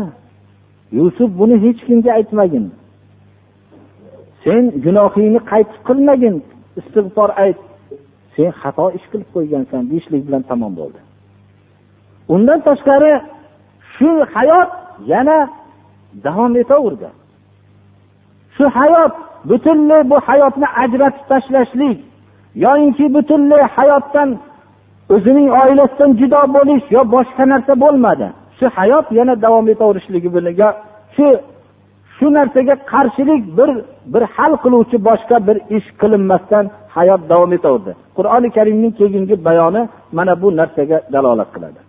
Yusuf 0.98 1.28
buni 1.40 1.56
hech 1.64 1.80
kimga 1.86 2.10
aytmagin. 2.18 2.66
Sen 4.44 4.62
gunohingni 4.84 5.40
qaytib 5.50 5.80
qilmagin 5.88 6.34
istig'for 6.80 7.30
ayt. 7.44 7.58
Sen 8.34 8.50
xato 8.60 8.86
ish 8.98 9.06
qilib 9.10 9.28
qo'ygansan 9.34 9.82
deyishlik 9.90 10.22
bilan 10.26 10.42
tamom 10.50 10.72
bo'ldi. 10.80 11.00
Undan 12.34 12.58
tashqari 12.68 13.12
shu 13.94 14.10
hayot 14.34 14.70
yana 15.12 15.38
davom 16.24 16.52
etaverdi 16.62 17.08
shu 18.56 18.64
hayot 18.78 19.14
butunlay 19.48 20.02
bu 20.10 20.16
hayotni 20.28 20.66
ajratib 20.82 21.24
tashlashlik 21.30 21.98
yoyinki 22.64 23.04
butunlay 23.14 23.62
hayotdan 23.76 24.28
o'zining 25.14 25.48
oilasidan 25.62 26.10
judo 26.20 26.40
bo'lish 26.56 26.84
yo 26.96 27.00
boshqa 27.14 27.44
narsa 27.52 27.72
bo'lmadi. 27.84 28.28
Shu 28.58 28.66
hayot 28.78 29.06
yana 29.18 29.34
davom 29.44 29.66
etaverishligi 29.74 30.28
bilan 30.36 30.72
shu 31.16 31.26
shu 32.16 32.26
narsaga 32.36 32.74
qarshilik 32.92 33.42
bir 33.58 33.70
bir 34.12 34.22
hal 34.36 34.52
qiluvchi 34.64 34.96
boshqa 35.08 35.36
bir 35.46 35.56
ish 35.76 35.88
qilinmasdan 36.00 36.64
hayot 36.96 37.22
davom 37.32 37.50
etaverdi 37.58 37.92
qur'oni 38.16 38.48
karimning 38.56 38.92
keyingi 39.00 39.36
bayoni 39.48 39.82
mana 40.16 40.32
bu 40.42 40.48
narsaga 40.60 40.98
dalolat 41.14 41.48
qiladi. 41.54 41.80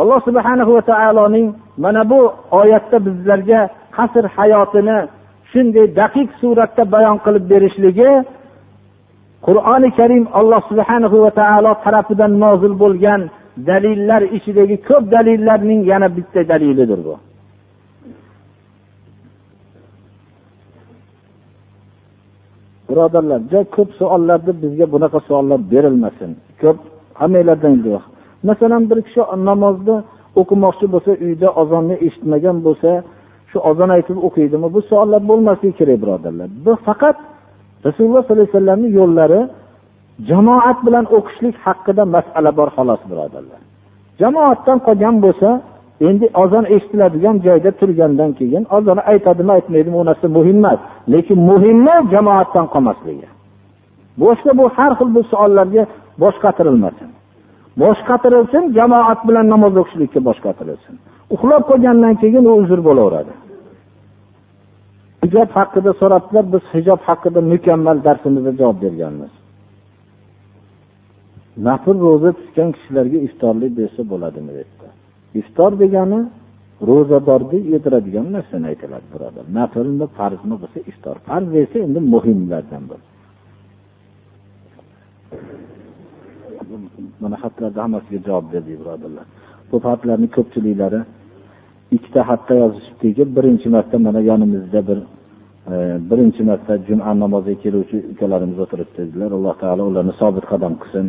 Alloh 0.00 0.20
subhanahu 0.28 0.70
va 0.76 0.82
taoloning 0.92 1.46
mana 1.84 2.02
bu 2.10 2.20
oyatda 2.60 2.98
bizlarga 3.06 3.60
qasr 3.96 4.24
hayotini 4.36 4.98
shunday 5.52 5.86
daqiq 6.00 6.28
suratda 6.40 6.82
bayon 6.94 7.16
qilib 7.24 7.44
berishligi 7.52 8.10
qur'oni 9.46 9.88
karim 9.98 10.24
alloh 10.38 10.60
subhanahu 10.70 11.16
va 11.24 11.30
taolo 11.40 11.72
tarafidan 11.84 12.32
nozil 12.44 12.74
bo'lgan 12.82 13.20
dalillar 13.68 14.22
ichidagi 14.36 14.76
ko'p 14.88 15.04
dalillarning 15.14 15.80
yana 15.92 16.08
bitta 16.16 16.40
dalilidir 16.50 17.00
bu. 17.06 17.14
Birodarlar 22.88 23.40
juda 23.50 23.62
ko'p 23.76 23.90
savollarda 23.98 24.52
bizga 24.62 24.86
bunaqa 24.94 25.18
savollar 25.28 25.60
berilmasin. 25.72 26.30
Ko'p 26.62 26.78
hammanglardan 27.20 27.74
masalan 28.48 28.82
bir 28.90 28.98
kishi 29.06 29.20
namozni 29.48 29.96
o'qimoqchi 30.40 30.86
bo'lsa 30.94 31.10
uyda 31.26 31.48
ozonni 31.62 31.96
eshitmagan 32.06 32.56
bo'lsa 32.66 32.90
shu 33.50 33.58
ozon 33.70 33.90
aytib 33.96 34.18
o'qiydimi? 34.26 34.66
Bu 34.74 34.80
savollar 34.88 35.22
bo'lmasligi 35.30 35.74
kerak 35.80 35.98
birodarlar. 36.02 36.48
Bu 36.66 36.72
faqat 36.86 37.16
rasululloh 37.86 38.22
sollallohu 38.22 38.42
alayhi 38.42 38.54
vasallamni 38.54 38.88
yo'llari 39.00 39.40
jamoat 40.30 40.78
bilan 40.86 41.04
o'qishlik 41.16 41.56
haqida 41.64 42.04
masala 42.16 42.50
bor 42.58 42.68
xolos 42.76 43.02
birodarlar. 43.10 43.60
Jamoatdan 44.20 44.78
qolgan 44.86 45.16
bo'lsa 45.24 45.48
endi 46.08 46.26
ozon 46.42 46.64
eshitiladigan 46.74 47.36
joyda 47.46 47.70
turgandan 47.80 48.30
keyin 48.38 48.64
ozon 48.76 48.98
aytadimi 49.12 49.52
aytmaydimi 49.58 49.96
u 50.02 50.04
narsa 50.10 50.26
muhim 50.36 50.58
emas 50.62 50.80
lekin 51.12 51.38
muhimi 51.50 51.96
jamoatdan 52.12 52.66
qolmasligi. 52.74 53.28
Boshqa 54.22 54.50
bu 54.58 54.64
har 54.76 54.92
xil 54.98 55.08
bu 55.16 55.20
savollarga 55.30 55.82
bosh 56.22 56.36
qatirilmasin 56.44 57.08
bosh 57.80 58.00
qatirilsin 58.10 58.64
jamoat 58.78 59.20
bilan 59.28 59.46
namoz 59.54 59.74
o'qishlikka 59.82 60.20
bosh 60.28 60.40
qatirilsin 60.46 60.94
uxlab 61.34 61.62
qolgandan 61.70 62.14
keyin 62.22 62.44
u 62.50 62.52
uzr 62.62 62.80
bo'laveradi. 62.88 63.32
Hijob 65.24 65.50
haqida 65.58 65.90
so'rabdilar 66.00 66.44
biz 66.54 66.64
hijob 66.74 67.00
haqida 67.08 67.40
mukammal 67.52 67.96
darsimizda 68.06 68.52
javob 68.60 68.78
berganmiz. 68.84 69.32
Nafl 71.66 71.96
ro'za 72.06 72.30
tutgan 72.38 72.68
kishilarga 72.76 73.18
iftorlik 73.26 73.72
bersa 73.80 74.02
bo'ladimi 74.12 74.52
dedilar 74.58 74.92
iftor 75.40 75.72
degani 75.82 76.20
ro'zadorni 76.88 77.58
yediradigan 77.72 78.26
narsani 78.36 78.66
aytiladi 78.72 79.06
birodar. 79.14 79.44
Naflmi 79.58 80.06
farzmi 80.18 80.56
bo'lsa 80.62 80.78
iftor. 80.90 81.16
Farz 81.28 81.50
esa 81.62 81.78
endi 81.86 82.00
muhimlardan 82.14 82.84
bir 82.90 83.00
mana 87.22 87.36
xatlarda 87.42 87.78
hammasiga 87.84 88.20
javob 88.28 88.46
berdik 88.52 88.76
birodarlar. 88.80 89.26
Bu 89.70 89.76
xatlarni 89.86 90.28
ko'pchiliklari 90.36 91.00
ikkita 91.96 92.20
xatda 92.30 92.54
yozishibdiki 92.62 93.22
birinchi 93.36 93.68
marta 93.74 93.96
mana 94.06 94.20
yonimizda 94.30 94.80
bir 94.88 94.98
e, 95.72 95.74
birinchi 96.10 96.42
marta 96.50 96.72
juma 96.88 97.12
namoziga 97.22 97.58
keluvchi 97.64 97.96
ukalarimiz 98.12 98.58
o'tiribdi 98.64 98.98
dedilar 99.00 99.30
alloh 99.38 99.54
taolo 99.62 99.82
ularni 99.90 100.14
sobit 100.20 100.44
qadam 100.52 100.74
qilsin. 100.82 101.06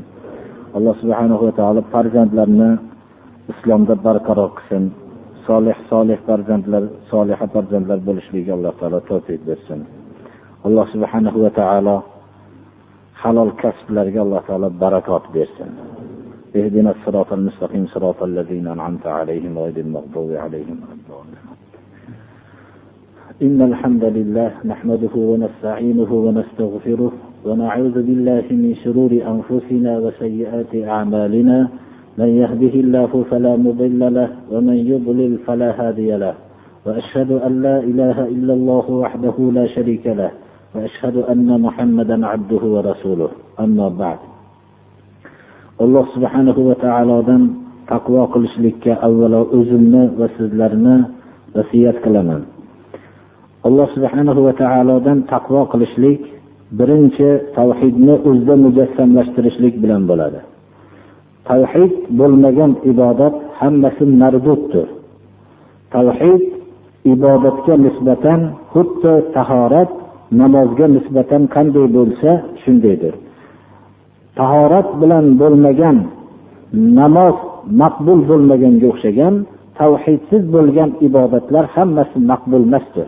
Alloh 0.77 0.95
subhana 1.01 1.35
va 1.43 1.51
taolo 1.59 1.81
farzandlarni 1.93 2.69
islomda 3.53 3.93
barqaror 4.05 4.51
qilsin. 4.57 4.83
Solih 5.47 5.77
solih 5.91 6.19
farzandlar 6.27 6.83
soliha 7.11 7.45
farzandlar 7.55 7.99
bo'lishligiga 8.07 8.53
alloh 8.57 8.73
taolo 8.79 8.99
tavfiq 9.09 9.41
bersin. 9.49 9.79
Alloh 10.67 10.85
subhanahu 10.93 11.37
va 11.45 11.51
taolo 11.61 11.95
halol 13.23 13.51
kasblarga 13.61 14.19
alloh 14.25 14.41
taolo 14.47 14.69
barakot 14.69 15.23
bersin. 15.33 15.71
اهدنا 16.55 16.91
الصراط 16.91 17.33
المستقيم 17.33 17.85
صراط 17.87 18.23
الذين 18.23 18.67
أنعمت 18.67 19.05
عليهم 19.07 19.57
المغضوب 19.57 20.31
عليهم 20.31 20.77
إن 23.41 23.61
الحمد 23.61 24.03
لله 24.03 24.51
نحمده 24.65 25.15
ونستعينه 25.15 26.11
ونستغفره 26.13 27.11
ونعوذ 27.45 27.95
بالله 28.07 28.45
من 28.51 28.75
شرور 28.83 29.11
أنفسنا 29.33 29.91
وسيئات 29.99 30.75
أعمالنا 30.75 31.57
من 32.17 32.29
يهده 32.41 32.73
الله 32.83 33.25
فلا 33.31 33.55
مضل 33.55 34.13
له 34.13 34.29
ومن 34.51 34.77
يضلل 34.91 35.37
فلا 35.47 35.69
هادي 35.81 36.11
له 36.15 36.35
وأشهد 36.85 37.31
أن 37.31 37.61
لا 37.61 37.77
إله 37.79 38.17
إلا 38.35 38.53
الله 38.53 38.85
وحده 38.91 39.35
لا 39.53 39.65
شريك 39.67 40.07
له 40.07 40.31
وأشهد 40.74 41.16
أن 41.16 41.60
محمدا 41.60 42.26
عبده 42.26 42.62
ورسوله 42.74 43.30
أما 43.60 43.88
بعد 43.88 44.18
alloh 45.78 46.04
subhanahu 46.14 46.60
va 46.68 46.76
taolodan 46.82 47.42
taqvo 47.86 48.26
qilishlikka 48.34 48.98
avvalo 49.06 49.40
o'zimni 49.58 50.02
va 50.18 50.26
sizlarni 50.36 50.96
vasiyat 51.54 51.96
qilaman 52.04 52.42
alloh 53.68 53.86
subhanahu 53.94 54.40
va 54.46 54.52
taolodan 54.62 55.18
taqvo 55.32 55.60
qilishlik 55.72 56.22
birinchi 56.78 57.28
tavhidni 57.58 58.14
o'zida 58.28 58.54
mujassamlashtirishlik 58.64 59.74
bilan 59.82 60.02
bo'ladi 60.10 60.40
tavhid 61.48 61.92
bo'lmagan 62.20 62.72
ibodat 62.92 63.34
hammasi 63.60 64.04
marduddir 64.22 64.88
tavhid 65.94 66.42
ibodatga 67.14 67.74
nisbatan 67.86 68.40
xuddi 68.72 69.14
tahorat 69.36 69.90
namozga 70.41 70.85
nisbatan 70.95 71.43
qanday 71.55 71.85
bo'lsa 71.97 72.29
shundaydir. 72.63 73.13
Tahorat 74.39 74.89
bilan 75.01 75.25
bo'lmagan 75.41 75.97
namoz 76.99 77.35
maqbul 77.81 78.19
bo'lmaganga 78.29 78.85
o'xshagan 78.91 79.35
tavhidsiz 79.79 80.43
bo'lgan 80.55 80.89
ibodatlar 81.07 81.65
hammasi 81.75 82.17
maqbul 82.31 82.63
emasdir. 82.69 83.07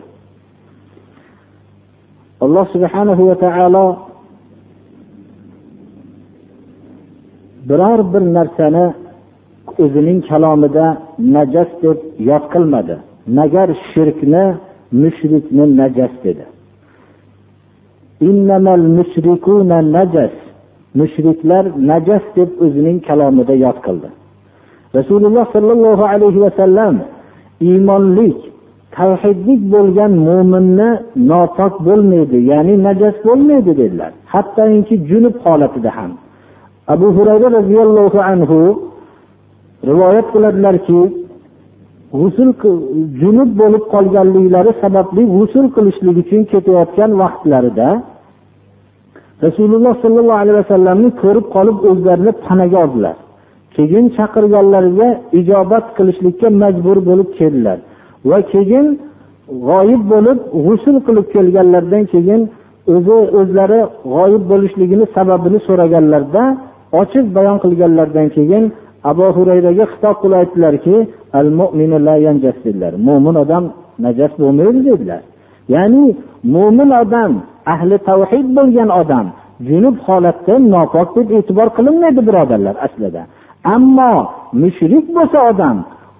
Alloh 2.44 2.66
subhanahu 2.74 3.22
va 3.28 3.36
taolo 3.44 3.86
biror 7.68 8.00
bir 8.12 8.22
narsani 8.36 8.86
o'zining 9.82 10.18
kalomida 10.30 10.86
najas 11.36 11.70
deb 11.82 11.98
yod 12.28 12.44
qilmadi. 12.54 12.96
Nagar 13.38 13.68
shirkni 13.90 14.44
mushrikni 15.02 15.64
najas 15.80 16.14
dedi. 16.26 16.44
Mushriklar 20.98 21.64
najas 21.90 22.24
deb 22.36 22.50
o'zining 22.64 22.98
kalomida 23.08 23.54
yod 23.64 23.78
qildi. 23.86 24.08
Rasululloh 24.98 25.46
sollallohu 25.54 26.04
alayhi 26.12 26.40
vasallam 26.46 26.94
iymonlik 27.68 28.38
tavhidlik 28.96 29.60
bo'lgan 29.74 30.12
mo'minni 30.28 30.90
nopok 31.30 31.74
bo'lmaydi 31.88 32.38
ya'ni 32.52 32.74
najas 32.86 33.16
bo'lmaydi 33.28 33.72
dedilar. 33.80 34.12
Hattoki 34.32 34.94
junub 35.10 35.36
holatida 35.44 35.90
ham. 35.98 36.12
Abu 36.94 37.08
hurayra 37.16 37.48
roziyallohu 37.58 38.18
anhu 38.32 38.60
rivoyat 39.90 40.26
qiladilarki 40.34 41.00
g'usul 42.12 42.50
junub 43.20 43.50
bo'lib 43.60 43.84
qolganliklari 43.94 44.72
sababli 44.82 45.22
g'usul 45.36 45.66
qilishlik 45.76 46.16
uchun 46.22 46.40
ketayotgan 46.52 47.10
vaqtlarida 47.22 47.88
rasululloh 49.44 49.94
sollallohu 50.02 50.40
alayhi 50.42 50.58
vasallamni 50.62 51.08
ko'rib 51.22 51.46
qolib 51.56 51.78
o'zlarini 51.90 52.32
panaga 52.46 52.78
oldilar. 52.84 53.16
Keyin 53.76 54.04
chaqirganlariga 54.16 55.08
ijobat 55.40 55.86
qilishlikka 55.96 56.48
majbur 56.62 56.98
bo'lib 57.08 57.28
keldilar. 57.38 57.78
Va 58.30 58.38
keyin 58.52 58.86
g'oyib 59.68 60.02
bo'lib 60.12 60.38
g'usul 60.66 60.96
qilib 61.06 61.26
kelganlaridan 61.34 62.04
keyin 62.12 62.40
o'zi 62.94 63.16
o'zlari 63.40 63.80
g'oyib 64.14 64.42
bo'lishligini 64.52 65.04
sababini 65.16 65.58
so'raganlarda 65.68 66.42
ochiq 67.00 67.26
bayon 67.36 67.56
qilganlaridan 67.64 68.28
keyin 68.36 68.64
abu 69.10 69.26
hurayraga 69.36 69.84
xitob 69.92 70.16
qilib 70.22 70.38
aytdilarki 70.42 70.94
dedilar. 72.66 72.92
Mo'min 73.08 73.36
odam 73.42 73.64
najas 74.04 74.32
bo'lmaydi 74.42 74.80
dedilar. 74.88 75.22
Ya'ni 75.74 76.04
mo'min 76.54 76.90
odam 77.02 77.32
ahli 77.74 77.96
tavhid 78.08 78.46
bo'lgan 78.56 78.90
odam 79.00 79.26
junub 79.68 79.96
holatda 80.06 80.54
nopok 80.72 81.08
deb 81.16 81.28
e'tibor 81.38 81.68
qilinmaydi 81.76 82.20
birodarlar 82.28 82.76
aslida. 82.86 83.22
Ammo 83.74 84.14
mushrik 84.62 85.06
bo'lsa 85.16 85.38
odam 85.50 85.76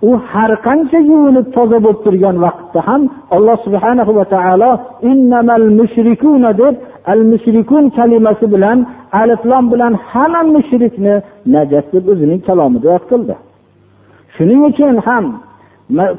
u 0.09 0.11
har 0.31 0.51
qancha 0.67 0.99
yuvinib 1.11 1.47
toza 1.57 1.79
bo'lib 1.85 2.01
turgan 2.05 2.37
vaqtda 2.45 2.81
ham 2.89 3.03
alloh 3.37 3.57
subhanahu 3.67 4.13
va 4.19 4.25
taolo 4.35 4.71
innamal 5.11 5.67
mushrikuna 5.81 6.51
deb 6.63 6.75
al 7.13 7.21
mushrikun 7.33 7.85
kalimasi 7.99 8.47
bilan 8.55 8.79
aliflom 9.21 9.65
bilan 9.73 9.93
hamma 10.11 10.41
mushrikni 10.57 11.15
najas 11.55 11.87
deb 11.95 12.05
o'zining 12.13 12.41
kalomida 12.49 12.87
yod 12.95 13.05
qildi. 13.13 13.35
Shuning 14.37 14.63
uchun 14.71 14.95
ham 15.07 15.25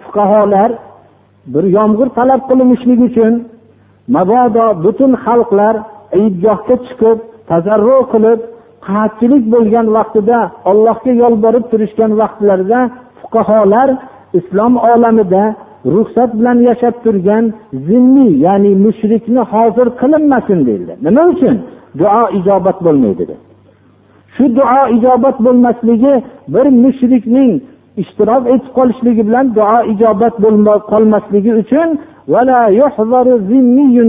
fuqarolar 0.03 0.69
bir 1.53 1.63
yomg'ir 1.77 2.09
talab 2.17 2.41
qilinishlik 2.49 2.99
uchun 3.09 3.33
mabodo 4.15 4.65
butun 4.85 5.11
xalqlar 5.25 5.75
idgohga 6.25 6.75
chiqib 6.85 7.17
tazarru 7.49 7.97
qilib 8.13 8.39
qahatchilik 8.85 9.43
bo'lgan 9.53 9.87
vaqtida 9.97 10.39
allohga 10.71 11.11
yolborib 11.23 11.65
turishgan 11.71 12.11
vaqtlarida 12.21 12.79
fuqarolar 13.21 13.89
islom 14.39 14.73
olamida 14.91 15.43
ruxsat 15.95 16.31
bilan 16.39 16.57
yashab 16.69 16.95
turgan 17.03 17.45
zimmiy 17.87 18.31
ya'ni 18.45 18.71
mushrikni 18.85 19.41
hozir 19.53 19.87
qilinmasin 20.01 20.59
deyildi. 20.67 20.93
Nima 21.05 21.23
uchun? 21.33 21.55
Duo 21.99 22.23
ijobat 22.39 22.77
bo'lmaydi 22.85 23.23
deb. 23.29 23.39
Shu 24.35 24.45
duo 24.57 24.81
ijobat 24.95 25.37
bo'lmasligi 25.45 26.13
bir 26.53 26.65
mushrikning 26.83 27.51
ishtirok 28.02 28.42
etib 28.54 28.72
qolishligi 28.78 29.22
bilan 29.28 29.46
duo 29.56 29.78
ijobat 29.92 30.34
qolmasligi 30.92 31.52
uchun 31.62 31.88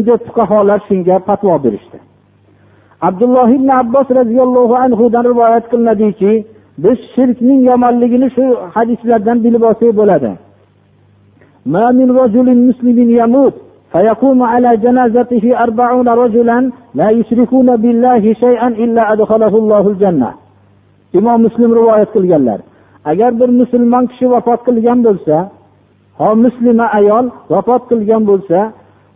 deb 0.08 0.20
fuqarolar 0.28 0.80
shunga 0.88 1.16
fatvo 1.28 1.56
berishdi 1.66 1.98
abdulloh 3.08 3.48
ibn 3.58 3.70
abbos 3.82 4.08
roziyallohu 4.20 4.76
anhudan 4.86 5.24
rivoyat 5.32 5.66
qilinadiki 5.72 6.32
biz 6.84 6.98
shirkning 7.16 7.62
yomonligini 7.70 8.30
shu 8.36 8.46
hadislardan 8.76 9.38
bilib 9.46 9.64
olsak 9.70 9.92
bo'ladi 10.00 10.32
فيقوم 13.94 14.40
على 14.54 14.78
جنازته 14.78 15.46
أربعون 15.66 16.08
رجلا 16.24 16.58
لا 17.00 17.10
يشركون 17.10 17.70
بالله 17.84 18.24
شيئا 18.44 18.68
إلا 18.84 19.04
أدخله 19.14 19.54
الله 19.62 19.84
الجنة 19.94 20.32
imom 21.14 21.42
muslim 21.46 21.72
rivoyat 21.78 22.10
qilganlar 22.16 22.60
agar 23.05 23.41
bir 23.41 23.49
musulmon 23.61 24.05
kishi 24.11 24.27
vafot 24.35 24.61
qilgan 24.67 24.99
bo'lsa 25.07 25.37
ho 26.19 26.31
muslima 26.45 26.87
ayol 26.99 27.27
vafot 27.53 27.83
qilgan 27.91 28.23
bo'lsa 28.31 28.59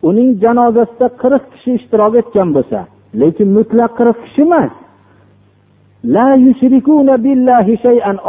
uning 0.08 0.30
janozasida 0.42 1.06
qirq 1.22 1.44
kishi 1.52 1.70
ishtirok 1.78 2.12
etgan 2.20 2.48
bo'lsa 2.56 2.78
lekin 3.20 3.48
mutlaq 3.56 3.90
qirq 3.98 4.16
kishi 4.24 4.42
emas. 4.48 4.72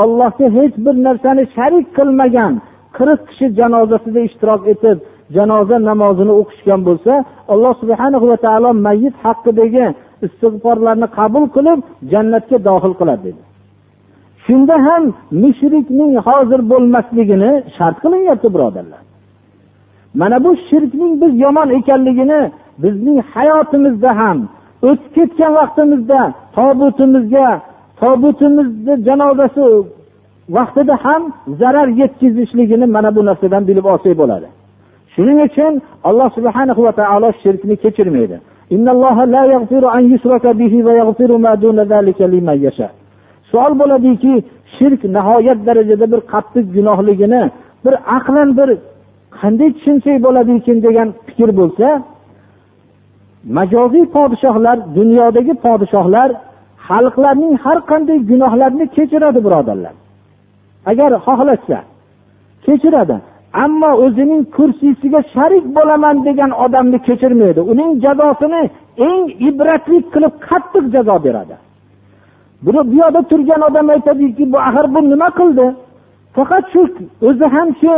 Ollohga 0.04 0.48
hech 0.58 0.76
bir 0.86 0.96
narsani 1.08 1.44
sharik 1.56 1.88
qilmagan 1.98 2.54
qirq 2.98 3.22
kishi 3.30 3.46
janozasida 3.60 4.20
ishtirok 4.28 4.64
etib 4.74 4.98
janoza 5.36 5.78
namozini 5.90 6.34
o'qishgan 6.42 6.82
bo'lsa 6.88 7.14
alloh 7.54 7.74
subhana 7.82 8.18
va 8.32 8.38
taolo 8.46 8.70
mayit 8.88 9.16
haqidagi 9.26 9.86
istig'forlarni 10.26 11.08
qabul 11.18 11.46
qilib 11.56 11.80
jannatga 12.12 12.58
dohil 12.68 12.94
qiladi 13.00 13.24
dedi. 13.28 13.42
Shunda 14.46 14.76
ham 14.88 15.04
mushrikning 15.44 16.14
hozir 16.28 16.62
bo'lmasligini 16.72 17.52
shart 17.78 17.98
qilinyapti 18.04 18.48
birodarlar. 18.56 19.02
Mana 20.20 20.44
bu 20.44 20.52
shirkning 20.70 21.14
biz 21.22 21.34
yomon 21.46 21.70
ekanligini 21.80 22.42
bizning 22.84 23.18
hayotimizda 23.34 24.12
ham 24.22 24.38
o'tib 24.90 25.10
ketgan 25.16 25.52
vaqtimizda 25.60 26.22
tobutimizga 26.56 27.48
tobutimizni 28.00 28.94
janozasi 29.08 29.64
vaqtida 30.58 30.96
ham 31.06 31.22
zarar 31.60 31.88
yetkazishligini 31.88 32.86
mana 32.86 33.16
bu 33.16 33.22
narsadan 33.26 33.64
bilib 33.68 33.86
olsak 33.86 34.18
bo'ladi. 34.22 34.48
Shuning 35.14 35.40
uchun 35.48 35.74
alloh 36.04 36.30
subhana 36.38 36.74
va 36.86 36.92
taolo 37.00 37.30
shirkni 37.44 37.76
kechirmaydi. 37.84 38.38
Savol 43.54 43.74
bo'ladiki 43.82 44.34
shirk 44.76 45.02
nihoyat 45.18 45.60
darajada 45.68 46.06
bir 46.14 46.22
qattiq 46.34 46.66
gunohligini 46.76 47.44
bir 47.86 47.96
aqlan 48.18 48.50
bir 48.60 48.70
qanday 49.40 49.70
tushunsak 49.78 50.18
bo'ladikin 50.26 50.78
degan 50.86 51.08
fikr 51.28 51.50
bo'lsa 51.60 51.88
majoziy 53.58 54.06
podshohlar 54.16 54.78
dunyodagi 54.98 55.54
podshohlar 55.66 56.30
xalqlarning 56.88 57.54
har 57.64 57.78
qanday 57.92 58.18
gunohlarini 58.32 58.86
kechiradi 58.96 59.40
birodarlar. 59.46 59.94
Agar 60.92 61.12
xohlashsa 61.26 61.80
kechiradi. 62.66 63.16
Ammo 63.64 63.92
o'zining 64.06 64.42
kursisiga 64.56 65.22
sharik 65.34 65.66
bo'laman 65.78 66.16
degan 66.28 66.52
odamni 66.66 67.00
kechirmaydi. 67.08 67.62
Uning 67.72 67.90
jazosini 68.06 68.62
eng 69.10 69.24
ibratli 69.50 69.98
qilib 70.14 70.34
qattiq 70.48 70.86
jazo 70.96 71.16
beradi. 71.26 71.56
Bu 72.66 72.72
yoqda 73.02 73.22
turgan 73.30 73.62
odam 73.70 73.90
aytadiki 73.90 74.44
bu 74.54 74.58
axir 74.68 74.86
bu 74.94 75.00
nima 75.10 75.30
qildi? 75.40 75.66
Faqat 76.36 76.66
shu 76.74 76.82
o'zi 77.28 77.46
ham 77.56 77.70
shu 77.82 77.94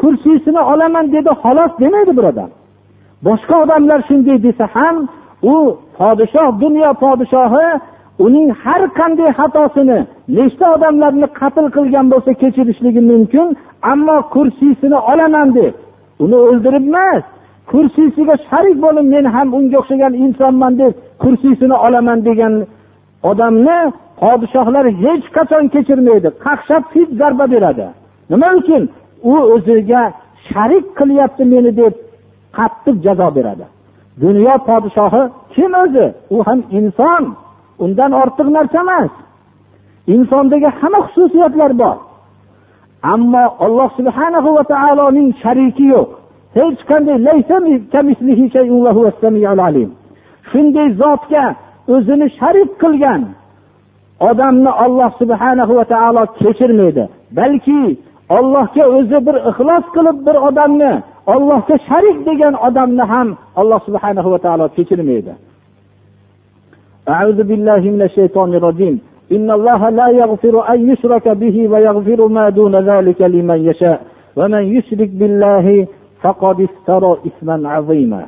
kursisini 0.00 0.60
olaman 0.72 1.06
dedi 1.12 1.30
xolos 1.42 1.72
demaydi 1.80 2.12
bir 2.18 2.24
odam. 2.32 2.50
Boshqa 3.26 3.54
odamlar 3.64 4.00
shunday 4.08 4.38
desa 4.46 4.66
ham 4.74 4.96
u 5.42 5.54
podshoh 5.98 6.48
dunyo 6.62 6.90
podshohi 7.02 7.68
uning 8.18 8.48
har 8.62 8.82
qanday 8.98 9.30
xatosini 9.38 9.98
nechta 10.36 10.66
odamlarni 10.76 11.28
qatl 11.40 11.66
qilgan 11.76 12.06
bo'lsa 12.12 12.30
kechirishligi 12.42 13.02
mumkin 13.10 13.46
ammo 13.92 14.16
kursisini 14.34 14.98
olaman 15.12 15.48
deb 15.58 15.74
uni 16.24 16.36
o'ldirib 16.48 16.84
emas 16.90 17.22
kursisiga 17.70 18.34
sharik 18.48 18.76
bo'lib 18.84 19.06
men 19.14 19.24
ham 19.34 19.48
unga 19.58 19.76
o'xshagan 19.82 20.12
insonman 20.24 20.72
deb 20.80 20.92
kursisini 21.22 21.76
olaman 21.86 22.18
degan 22.28 22.52
odamni 23.22 23.92
podshohlar 24.20 24.86
hech 25.02 25.26
qachon 25.36 25.64
kechirmaydi. 25.74 26.28
Qaqshab 26.44 26.82
fit 26.92 27.08
zarba 27.20 27.46
beradi. 27.54 27.86
Nima 28.30 28.48
uchun? 28.60 28.82
U 29.32 29.34
o'ziga 29.54 30.02
sharik 30.48 30.86
qilyapti 30.98 31.44
meni 31.52 31.70
deb 31.80 31.94
qattiq 32.58 32.96
jazo 33.06 33.28
beradi. 33.36 33.66
Dunyo 34.22 34.54
podshohi 34.68 35.22
kim 35.54 35.72
o'zi? 35.82 36.06
U 36.34 36.36
ham 36.46 36.60
inson. 36.78 37.22
Undan 37.84 38.12
ortiq 38.22 38.48
narsa 38.56 38.78
emas. 38.84 39.12
Insondagi 40.14 40.68
hamma 40.80 41.00
xususiyatlar 41.06 41.72
bor. 41.82 41.96
Ammo 43.12 43.44
alloh 43.64 43.90
subhana 43.98 44.38
va 44.56 44.64
taoloning 44.72 45.30
shariki 45.42 45.86
yo'q. 45.94 46.08
Hech 46.58 46.80
qanday 46.90 47.18
shunday 50.50 50.88
zotga 51.00 51.44
o'zini 51.93 52.27
sharik 52.39 52.69
qilgan 52.81 53.21
odamni 54.29 54.71
olloh 54.85 55.09
subhanahu 55.21 55.73
va 55.79 55.85
taolo 55.93 56.23
kechirmaydi 56.39 57.03
balki 57.37 57.81
ollohga 58.37 58.83
o'zi 58.97 59.17
bir 59.27 59.35
ixlos 59.49 59.85
qilib 59.95 60.17
bir 60.27 60.35
odamni 60.49 60.93
ollohga 61.33 61.75
sharik 61.87 62.17
degan 62.29 62.53
odamni 62.67 63.03
ham 63.11 63.27
alloh 63.61 63.79
subhanahu 63.87 64.29
va 64.33 64.39
taolo 64.45 64.65
kechirmaydi 64.77 65.33
أعوذ 67.15 67.39
بالله 67.49 67.81
من 67.95 68.01
الشيطان 68.09 68.49
الرجيم 68.59 68.95
إن 69.35 69.47
الله 69.57 69.81
لا 69.89 70.07
يغفر 70.21 70.55
أن 70.73 70.79
يشرك 70.89 71.25
به 71.41 71.55
ويغفر 71.71 72.19
ما 72.37 72.45
دون 72.49 72.75
ذلك 72.91 73.21
لمن 73.21 73.59
يشاء 73.69 73.99
ومن 74.35 74.63
يشرك 74.75 75.09
بالله 75.19 75.87
فقد 76.21 76.61
افترى 76.61 77.17
إثما 77.27 77.69
عظيما 77.69 78.21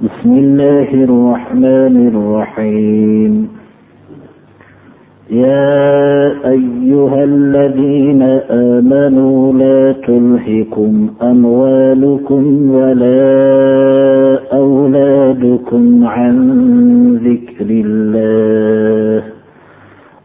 بسم 0.00 0.32
الله 0.32 1.04
الرحمن 1.04 2.08
الرحيم. 2.14 3.48
يا 5.30 6.26
أيها 6.50 7.24
الذين 7.24 8.22
آمنوا 8.50 9.52
لا 9.52 9.92
تلهكم 9.92 11.08
أموالكم 11.22 12.70
ولا 12.70 14.38
أولادكم 14.52 16.06
عن 16.06 16.34
ذكر 17.24 17.66
الله. 17.70 19.22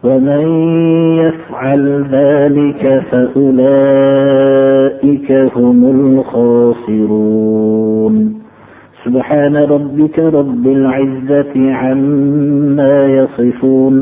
ومن 0.04 0.46
يفعل 1.18 2.06
ذلك 2.12 3.04
فأولئك 3.12 3.92
هم 5.32 5.86
الخاسرون. 6.90 8.35
سبحان 9.06 9.56
ربك 9.56 10.18
رب 10.20 10.66
العزة 10.78 11.54
عما 11.82 12.96
يصفون 13.20 13.96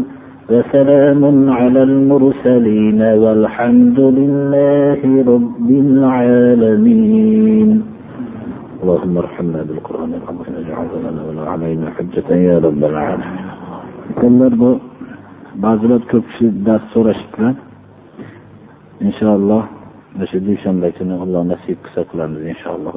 وسلام 0.52 1.22
على 1.60 1.82
المرسلين 1.90 3.02
والحمد 3.24 4.00
لله 4.20 5.00
رب 5.34 5.70
العالمين. 5.86 7.70
اللهم 8.84 9.16
ارحمنا 9.24 9.62
بالقرآن 9.68 10.12
العظيم 10.20 10.54
واجعل 10.56 10.90
لنا 11.06 11.22
ولا 11.28 11.44
علينا 11.54 11.88
حجة 11.96 12.30
يا 12.50 12.56
رب 12.68 12.82
العالمين. 12.92 13.48
Bunlar 14.22 14.52
bu 14.62 14.72
ba'zilar 15.64 16.02
ko'p 16.12 16.24
kishi 16.30 16.46
dars 16.68 16.84
so'rashibdilar 16.94 17.56
inshaalloh 19.08 19.64
o'sha 20.24 20.40
dushanba 20.48 20.88
kuni 20.98 21.16
alloh 21.24 21.42
nasib 21.52 21.78
qilsa 21.84 22.02
qilamiz 22.12 22.42
inshaalloh 22.52 22.94